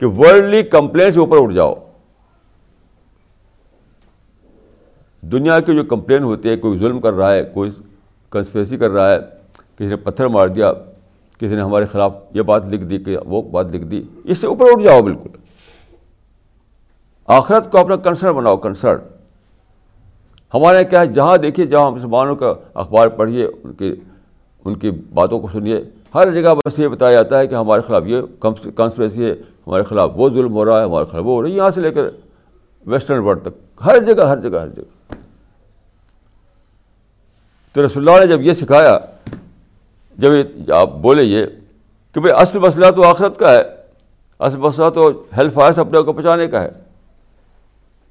[0.00, 1.74] کہ ورلڈلی کمپلین سے اوپر اٹھ جاؤ۔
[5.22, 7.70] دنیا کی جو کمپلین ہوتی ہے، کوئی ظلم کر رہا ہے، کوئی
[8.30, 9.18] کنسپریسی کر رہا ہے،
[9.76, 10.72] کسی نے پتھر مار دیا،
[11.38, 14.46] کسی نے ہمارے خلاف یہ بات لکھ دی کہ وہ بات لکھ دی، اس سے
[14.46, 15.28] اوپر اٹھ جاؤ بالکل۔
[17.26, 18.98] آخرت کو اپنا کنسرن بناؤ کنسرن
[20.54, 23.94] ہمارے کیا ہے؟ جہاں دیکھیے، جہاں مسلمانوں کا اخبار پڑھیے، ان کی
[24.64, 25.80] ان کی باتوں کو سنیے۔
[26.14, 28.20] ہر جگہ بس یہ بتایا جاتا ہے کہ ہمارے خلاف یہ
[28.74, 29.32] کانسپریسی ہے،
[29.66, 31.80] ہمارے خلاف وہ ظلم ہو رہا ہے، ہمارے خلاف وہ ہو رہا ہے۔ یہاں سے
[31.80, 32.04] لے کر
[32.86, 35.14] ویسٹرن ورلڈ تک، ہر جگہ ہر جگہ ہر جگہ۔
[37.72, 38.98] تو رسول اللہ نے جب یہ سکھایا،
[40.18, 40.30] جب
[40.72, 41.46] آپ بولے یہ
[42.12, 43.62] کہ بھائی اصل مسئلہ تو آخرت کا ہے،
[44.38, 46.68] اصل مسئلہ تو ہیلتھ فائر اپنے کو بچانے کا ہے۔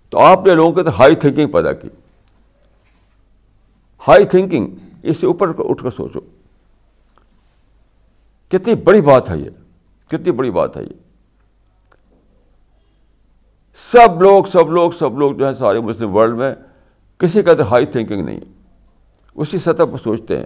[0.10, 1.88] تو آپ نے لوگوں کے تو ہائی تھنکنگ پیدا کی۔
[4.08, 4.68] ہائی تھنکنگ
[5.04, 6.20] اس سے اوپر اٹھ کر سوچو۔
[8.50, 9.50] کتنی بڑی بات ہے یہ،
[10.08, 10.94] کتنی بڑی بات ہے یہ۔
[13.76, 16.56] سب لوگ سب لوگ سب لوگ جو ہے سارے مسلم ورلڈ میں
[17.18, 18.40] کسی کا ہائی تھنکنگ نہیں
[19.36, 20.46] اسی سطح پر سوچتے ہیں۔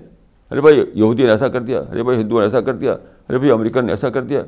[0.51, 2.91] ارے بھائی، یہودی نے ایسا کر دیا، ارے بھائی، ہندو نے ایسا کر دیا،
[3.29, 4.43] ارے بھائی، امریکن نے ایسا کر دیا۔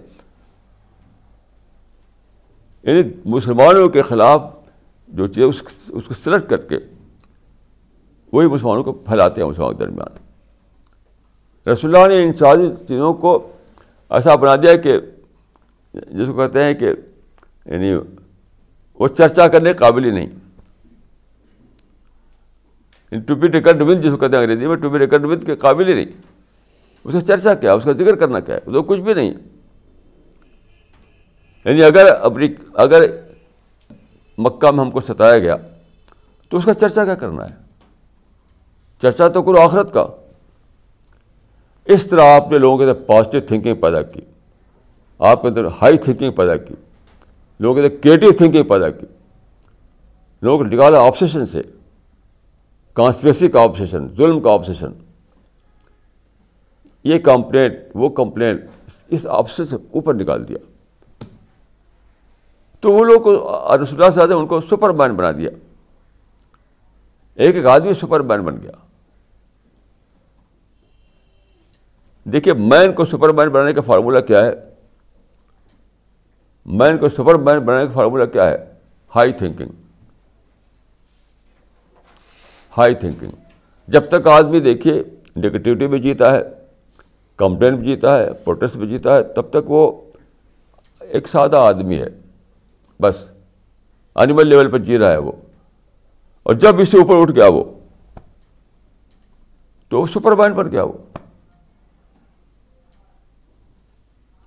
[2.83, 4.43] یعنی مسلمانوں کے خلاف
[5.07, 6.75] جو چیز، اس اس کو سلیکٹ کر کے
[8.31, 10.22] وہی مسلمانوں کو پھیلاتے ہیں۔ مسلمانوں کے درمیان
[11.67, 13.51] رسول اللہ نے ان ساری چیزوں کو
[14.09, 14.99] ایسا بنا دیا کہ
[15.93, 16.89] جس کو کہتے ہیں کہ
[17.65, 17.95] یعنی
[18.99, 20.29] وہ چرچا کرنے قابل ہی نہیں۔
[23.11, 25.45] یعنی ٹو بی ریکڈ ود جس کو کہتے ہیں انگریزی میں، ٹو بی ریکڈ ود
[25.45, 26.05] کے قابل ہی نہیں۔
[27.03, 29.33] اس کا چرچا کیا، اس کا ذکر کرنا کیا ہے وہ کچھ بھی نہیں۔
[31.65, 33.01] یعنی اگر اپنی، اگر
[34.37, 35.55] مکہ میں ہم کو ستایا گیا
[36.49, 37.55] تو اس کا چرچا کیا کرنا ہے؟
[39.01, 40.07] چرچا تو کرو آخرت کا۔
[41.85, 44.21] اس طرح آپ نے لوگوں کے اندر پازیٹیو تھنکنگ پیدا کی،
[45.19, 46.73] آپ کے اندر ہائی تھنکنگ پیدا کی،
[47.59, 49.05] لوگوں کے اندر کریٹو تھنکنگ پیدا کی۔
[50.41, 51.61] لوگوں کو نکالا آپسیشن سے
[52.93, 54.91] کانسپریسی کا آپسیشن ظلم کا آپسیشن
[57.03, 58.63] یہ کمپلینٹ وہ کمپلینٹ
[59.07, 60.57] اس آپسیشن سے اوپر نکال دیا۔
[62.79, 63.27] تو وہ لوگ
[63.81, 65.49] رسول اللہ صاحب ان کو سپر مین بنا دیا۔
[67.35, 68.71] ایک ایک آدمی سپر مین بن گیا۔
[72.25, 74.53] دیکھیے مین کو سپر مین بنانے کا فارمولہ کیا ہے؟
[76.65, 78.65] مین کو سپر مین بنانے کا فارمولہ کیا ہے؟
[79.15, 79.71] High thinking.
[82.77, 83.31] High thinking.
[83.87, 85.03] جب تک آدمی دیکھیے
[85.37, 86.41] نگیٹیوٹی بھی جیتا ہے
[87.37, 90.01] کمپلین بھی جیتا ہے پروٹیسٹ بھی جیتا ہے، تب تک وہ
[90.99, 92.07] ایک سادہ آدمی ہے۔
[93.01, 93.29] بس
[94.15, 95.31] انیمل لیول پر جی رہا ہے وہ۔
[96.43, 97.63] اور جب اس سے اوپر اٹھ گیا وہ،
[99.89, 100.93] تو سپر مائنڈ پر گیا وہ۔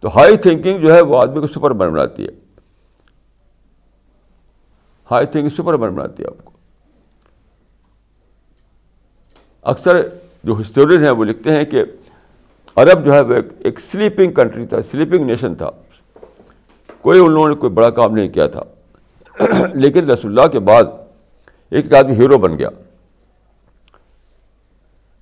[0.00, 2.30] تو ہائی تھنکنگ جو ہے وہ آدمی کو سپر مین بناتی ہے۔
[5.10, 6.52] ہائی تھنکنگ سپر مین بناتی ہے آپ کو۔
[9.62, 10.08] اکثر
[10.44, 11.84] جو ہسٹورین ہیں وہ لکھتے ہیں کہ
[12.76, 15.70] عرب جو ہے وہ ایک سلیپنگ کنٹری تھا سلیپنگ نیشن تھا۔
[17.00, 18.62] کوئی ان لوگوں نے کوئی بڑا کام نہیں کیا تھا۔
[19.74, 20.84] لیکن رسول اللہ کے بعد
[21.70, 22.68] ایک آدمی ہیرو بن گیا۔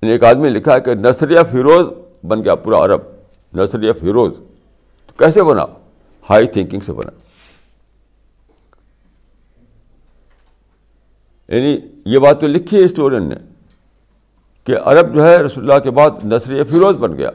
[0.01, 1.87] ایک آدمی لکھا ہے کہ نرسری آف ہیروز
[2.23, 3.01] بن گیا پورا عرب۔
[3.53, 4.31] Nursery of heroes.
[5.19, 5.65] کیسے بنا
[6.29, 7.11] ہائی تھنکنگ سے بنا
[11.47, 13.35] یعنی یہ بات تو لکھی ہے اسٹورین نے
[14.67, 17.29] کہ عرب جو ہے رسول اللہ کے بعد نسری فیروز بن گیا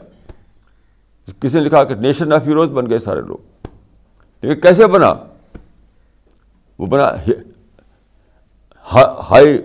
[1.42, 3.66] کسی نے لکھا کہ نیشن آف فیروز بن گئے سارے لوگ
[4.42, 5.14] لیکن کیسے بنا
[6.78, 7.10] وہ بنا
[8.86, 9.58] ہائی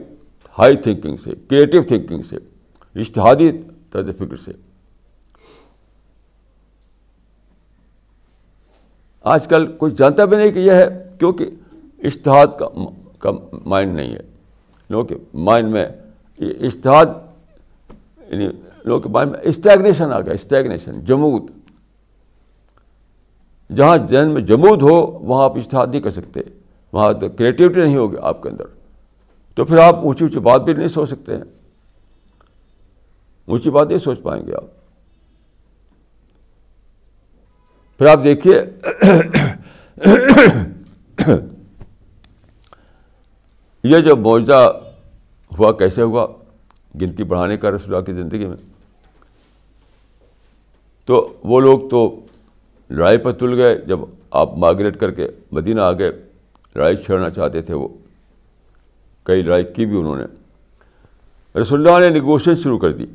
[0.57, 2.35] ہائی تھنکنگ سے کریٹیو تھنکنگ سے
[2.95, 3.51] اشتہادی
[3.91, 4.51] طرز فکر سے
[9.25, 11.49] آج کل کوئی جانتا بھی نہیں کہ یہ ہے، کیونکہ
[12.03, 12.67] اشتہاد کا
[13.19, 13.31] کا
[13.65, 14.19] مائنڈ نہیں ہے۔
[14.89, 15.87] لوگوں کے مائنڈ میں
[16.39, 17.05] اشتہاد
[18.27, 18.49] یعنی
[18.83, 21.41] لوگوں کے مائنڈ میں اسٹیگنیشن آ گیا اسٹیگنیشن جمود۔
[23.75, 26.39] جہاں ذہن میں جمود ہو، وہاں آپ اشتہاد نہیں کر سکتے۔
[26.91, 28.65] وہاں تو کریٹیوٹی نہیں ہوگی آپ کے اندر۔
[29.55, 31.43] تو پھر آپ اونچی اونچی بات بھی نہیں سوچ سکتے ہیں۔
[33.45, 34.74] اونچی بات نہیں سوچ پائیں گے آپ۔
[37.97, 38.61] پھر آپ دیکھیے
[43.83, 44.81] یہ جو معاوضہ
[45.59, 46.27] ہوا، کیسے ہوا؟
[47.01, 48.57] گنتی بڑھانے کا رسول اللہ کی زندگی میں۔
[51.05, 52.19] تو وہ لوگ تو
[52.89, 53.99] لڑائی پر تل گئے۔ جب
[54.31, 56.11] آپ مائگریٹ کر کے مدینہ آ گئے،
[56.75, 57.87] لڑائی چھیڑنا چاہتے تھے وہ۔
[59.23, 60.25] کئی لڑائی کی بھی انہوں نے۔
[61.61, 63.05] رسول اللہ نے نیگوشیٹ شروع کر دی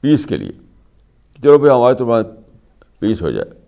[0.00, 0.52] پیس کے لیے۔
[1.42, 2.06] چلو بھائی، ہمارے تو
[2.98, 3.60] پیس ہو جائے۔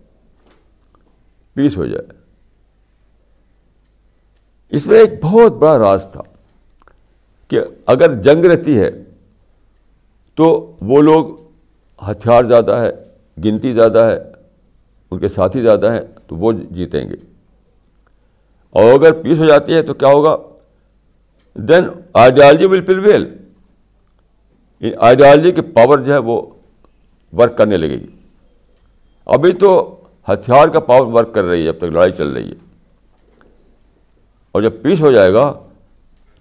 [1.53, 2.19] پیس ہو جائے۔
[4.69, 6.21] اس میں ایک بہت بڑا راز تھا
[7.47, 8.89] کہ اگر جنگ رہتی ہے
[10.35, 11.41] تو وہ لوگ
[12.09, 12.91] ہتھیار زیادہ ہے،
[13.45, 14.17] گنتی زیادہ ہے،
[15.11, 17.15] ان کے ساتھی زیادہ ہیں تو وہ جیتیں گے۔
[18.69, 20.37] اور اگر پیس ہو جاتی ہے تو کیا ہوگا؟
[21.55, 23.37] Then ideology will pull
[24.99, 26.41] ideology کی پاور جو ہے وہ
[27.37, 28.18] ورک کرنے لگے گی۔
[29.33, 32.55] ابھی تو ہتھیار کا پاور ورک کر رہی ہے جب تک لڑائی چل رہی ہے۔
[34.51, 35.53] اور جب پیس ہو جائے گا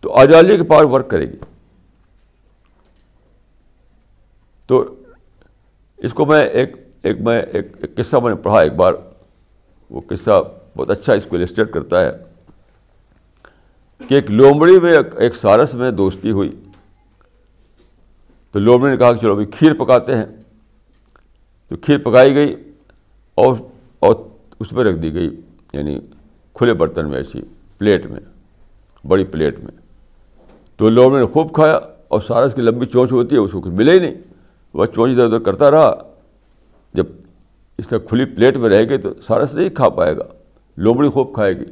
[0.00, 1.36] تو آئیڈیالوجی کی پاور ورک کرے گی۔
[4.66, 4.94] تو
[5.96, 8.94] اس کو میں ایک ایک میں ایک ایک قصہ میں نے پڑھا ایک بار۔
[9.90, 10.42] وہ قصہ
[10.76, 12.10] بہت اچھا اس کو السٹریٹ کرتا ہے
[14.08, 16.60] کہ ایک لومڑی میں ایک سارس میں دوستی ہوئی۔
[18.52, 20.26] تو لومڑی نے کہا کہ چلو ابھی کھیر پکاتے ہیں۔
[21.68, 22.67] تو کھیر پکائی گئی۔
[23.38, 23.56] اور
[23.98, 24.14] اور
[24.60, 25.40] اس پہ رکھ دی گئی
[25.72, 25.98] یعنی
[26.54, 27.40] کھلے برتن میں ایسی
[27.78, 28.20] پلیٹ میں،
[29.06, 29.72] بڑی پلیٹ میں۔
[30.76, 33.72] تو لومڑی نے خوب کھایا اور سارس کی لمبی چونچ ہوتی ہے، اس کو کچھ
[33.72, 34.14] ملے ہی نہیں۔
[34.74, 35.94] وہ چونچ ادھر ادھر کرتا رہا۔
[36.94, 37.06] جب
[37.78, 40.24] اس طرح کھلی پلیٹ میں رہے گی تو سارس نہیں کھا پائے گا،
[40.76, 41.64] لومڑی خوب کھائے گی۔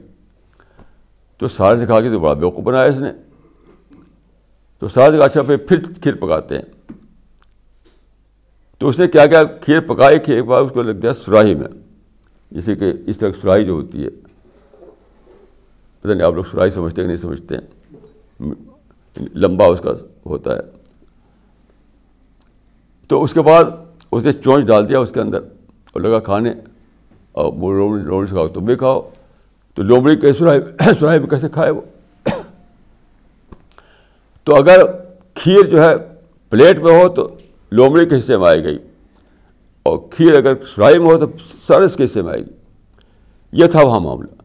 [1.38, 3.12] تو سارس نے کہا کہ تو بڑا بیوقوف بنایا اس نے۔
[4.78, 6.75] تو سارس نے کہا اچھا پھر پھر کھیر پکاتے ہیں۔
[8.78, 11.68] تو اس نے کیا کیا؟ کھیر پکائی، کھیر پکا اس کو لگ دیا سراہی میں۔
[12.50, 14.10] جیسے کہ اس طرح سراہی جو ہوتی ہے۔
[16.00, 17.96] پتہ نہیں آپ لوگ سراہی سمجھتے کہ نہیں سمجھتے۔ ہیں
[19.34, 19.90] لمبا اس کا
[20.26, 20.60] ہوتا ہے۔
[23.08, 23.64] تو اس کے بعد
[24.12, 25.38] اس نے چونچ ڈال دیا اس کے اندر
[25.92, 26.54] اور لگا کھانے۔
[27.32, 29.10] اور لومڑی سے کھاؤ تم بھی کھاؤ۔
[29.74, 30.60] تو لومڑی کے سراہی
[31.00, 31.80] سراہی میں کیسے کھائے وہ؟
[34.44, 34.80] تو اگر
[35.34, 35.94] کھیر جو ہے
[36.50, 37.36] پلیٹ میں ہو تو
[37.76, 38.78] لومڑی کے حصے میں آئے گئی
[39.82, 41.26] اور کھیر اگر سراہی میں ہو تو
[41.68, 42.50] سرس کے حصے میں آئے گی
[43.52, 44.42] یہ تھا وہاں معاملہ۔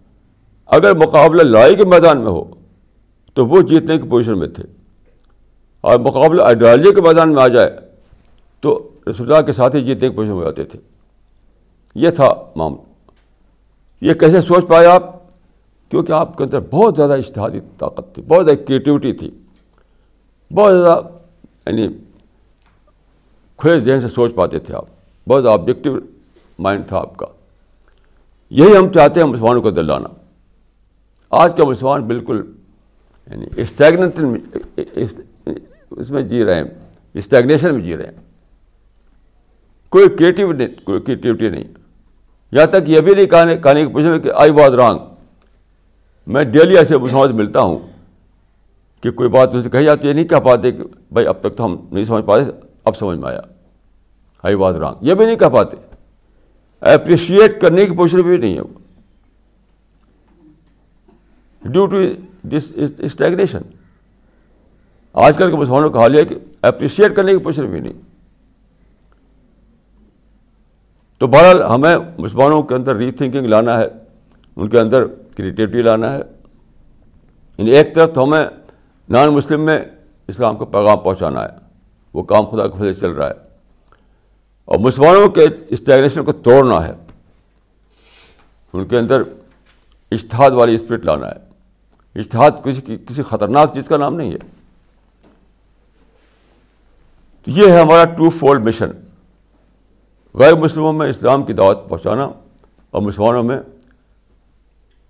[0.65, 2.43] اگر مقابلہ لڑائی کے میدان میں ہو
[3.33, 4.63] تو وہ جیتنے کی پوزیشن میں تھے۔
[5.81, 7.71] اور مقابلہ آئیڈیالوجی کے میدان میں آ جائے
[8.59, 10.79] تو رسول اللہ کے ساتھ ہی جیتنے کی پوزیشن میں آتے تھے۔
[11.95, 12.81] یہ تھا معاملہ۔
[14.01, 15.21] یہ کیسے سوچ پائے آپ؟
[15.89, 19.31] کیونکہ آپ کے اندر بہت زیادہ اشتہادی طاقت تھی، بہت زیادہ کریٹیوٹی تھی۔
[20.53, 21.07] بہت زیادہ
[21.65, 21.87] یعنی
[23.61, 24.85] کھلے ذہن سے سوچ پاتے تھے آپ۔
[25.27, 25.97] بہت آبجیکٹو
[26.59, 27.25] مائنڈ تھا آپ کا۔
[28.49, 30.07] یہی ہم چاہتے ہیں مسلمانوں کو دلانا۔
[31.29, 32.41] آج کا مسلمان بالکل
[33.31, 34.19] یعنی اسٹیگنٹ
[35.91, 36.63] اس میں جی رہے ہیں۔
[37.13, 38.11] اسٹیگنیشن میں جی رہے ہیں۔
[39.89, 41.63] کوئی کریٹیو نہیں، کوئی کریٹیوٹی نہیں۔
[42.51, 44.99] یہاں تک یہ بھی نہیں کہنے کہانی کی پوچھنا کہ آئی بات رانگ۔
[46.27, 47.79] میں ڈیلی ایسے مسلمان سے ملتا ہوں
[49.01, 51.57] کہ کوئی بات مجھ سے کہی جاتی ہے، نہیں کہہ پاتے کہ بھائی اب تک
[51.57, 52.51] تو ہم نہیں سمجھ پاتے
[52.85, 53.41] اب سمجھ میں آیا۔
[54.43, 55.77] آئی بات رانگ یہ بھی نہیں کہہ پاتے۔
[56.79, 58.79] اپریشیٹ کرنے کی پوچھنا بھی نہیں ہے۔ وہ
[61.63, 61.97] ڈیو ٹو
[62.43, 63.61] دس اسٹیگنیشن
[65.13, 67.93] آج کل کے مسلمانوں کا حال یہ کہ اپریشیٹ کرنے کی پوچھنا بھی نہیں۔
[71.17, 73.85] تو بہرحال ہمیں مسلمانوں کے اندر ری تھنکنگ لانا ہے۔
[74.55, 76.21] ان کے اندر کریٹیوٹی لانا ہے۔
[77.57, 78.45] یعنی ایک طرف تو ہمیں
[79.09, 79.79] نان مسلم میں
[80.27, 81.60] اسلام کا پیغام پہنچانا ہے۔
[82.13, 83.51] وہ کام خدا کے فضل چل رہا ہے۔
[84.65, 86.93] اور مسلمانوں کے اسٹیگنیشن کو توڑنا ہے۔
[88.73, 89.21] ان کے اندر
[90.11, 91.51] اشتہاد والی اسپرٹ لانا ہے۔
[92.15, 94.37] اشتہاد کسی کسی خطرناک چیز کا نام نہیں ہے۔
[97.45, 98.91] تو یہ ہے ہمارا ٹو فولڈ مشن
[100.33, 102.31] غیر مسلموں میں اسلام کی دعوت پہنچانا
[102.91, 103.59] اور مسلمانوں میں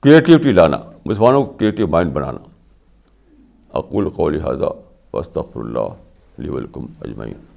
[0.01, 2.39] کریٹیوٹی لانا، مسلمانوں کو کریٹیو مائنڈ بنانا۔
[3.69, 4.65] اقول قول حاضہ
[5.13, 6.10] وسطر اللہ۔
[6.41, 7.50] لی ولکم اجمعین۔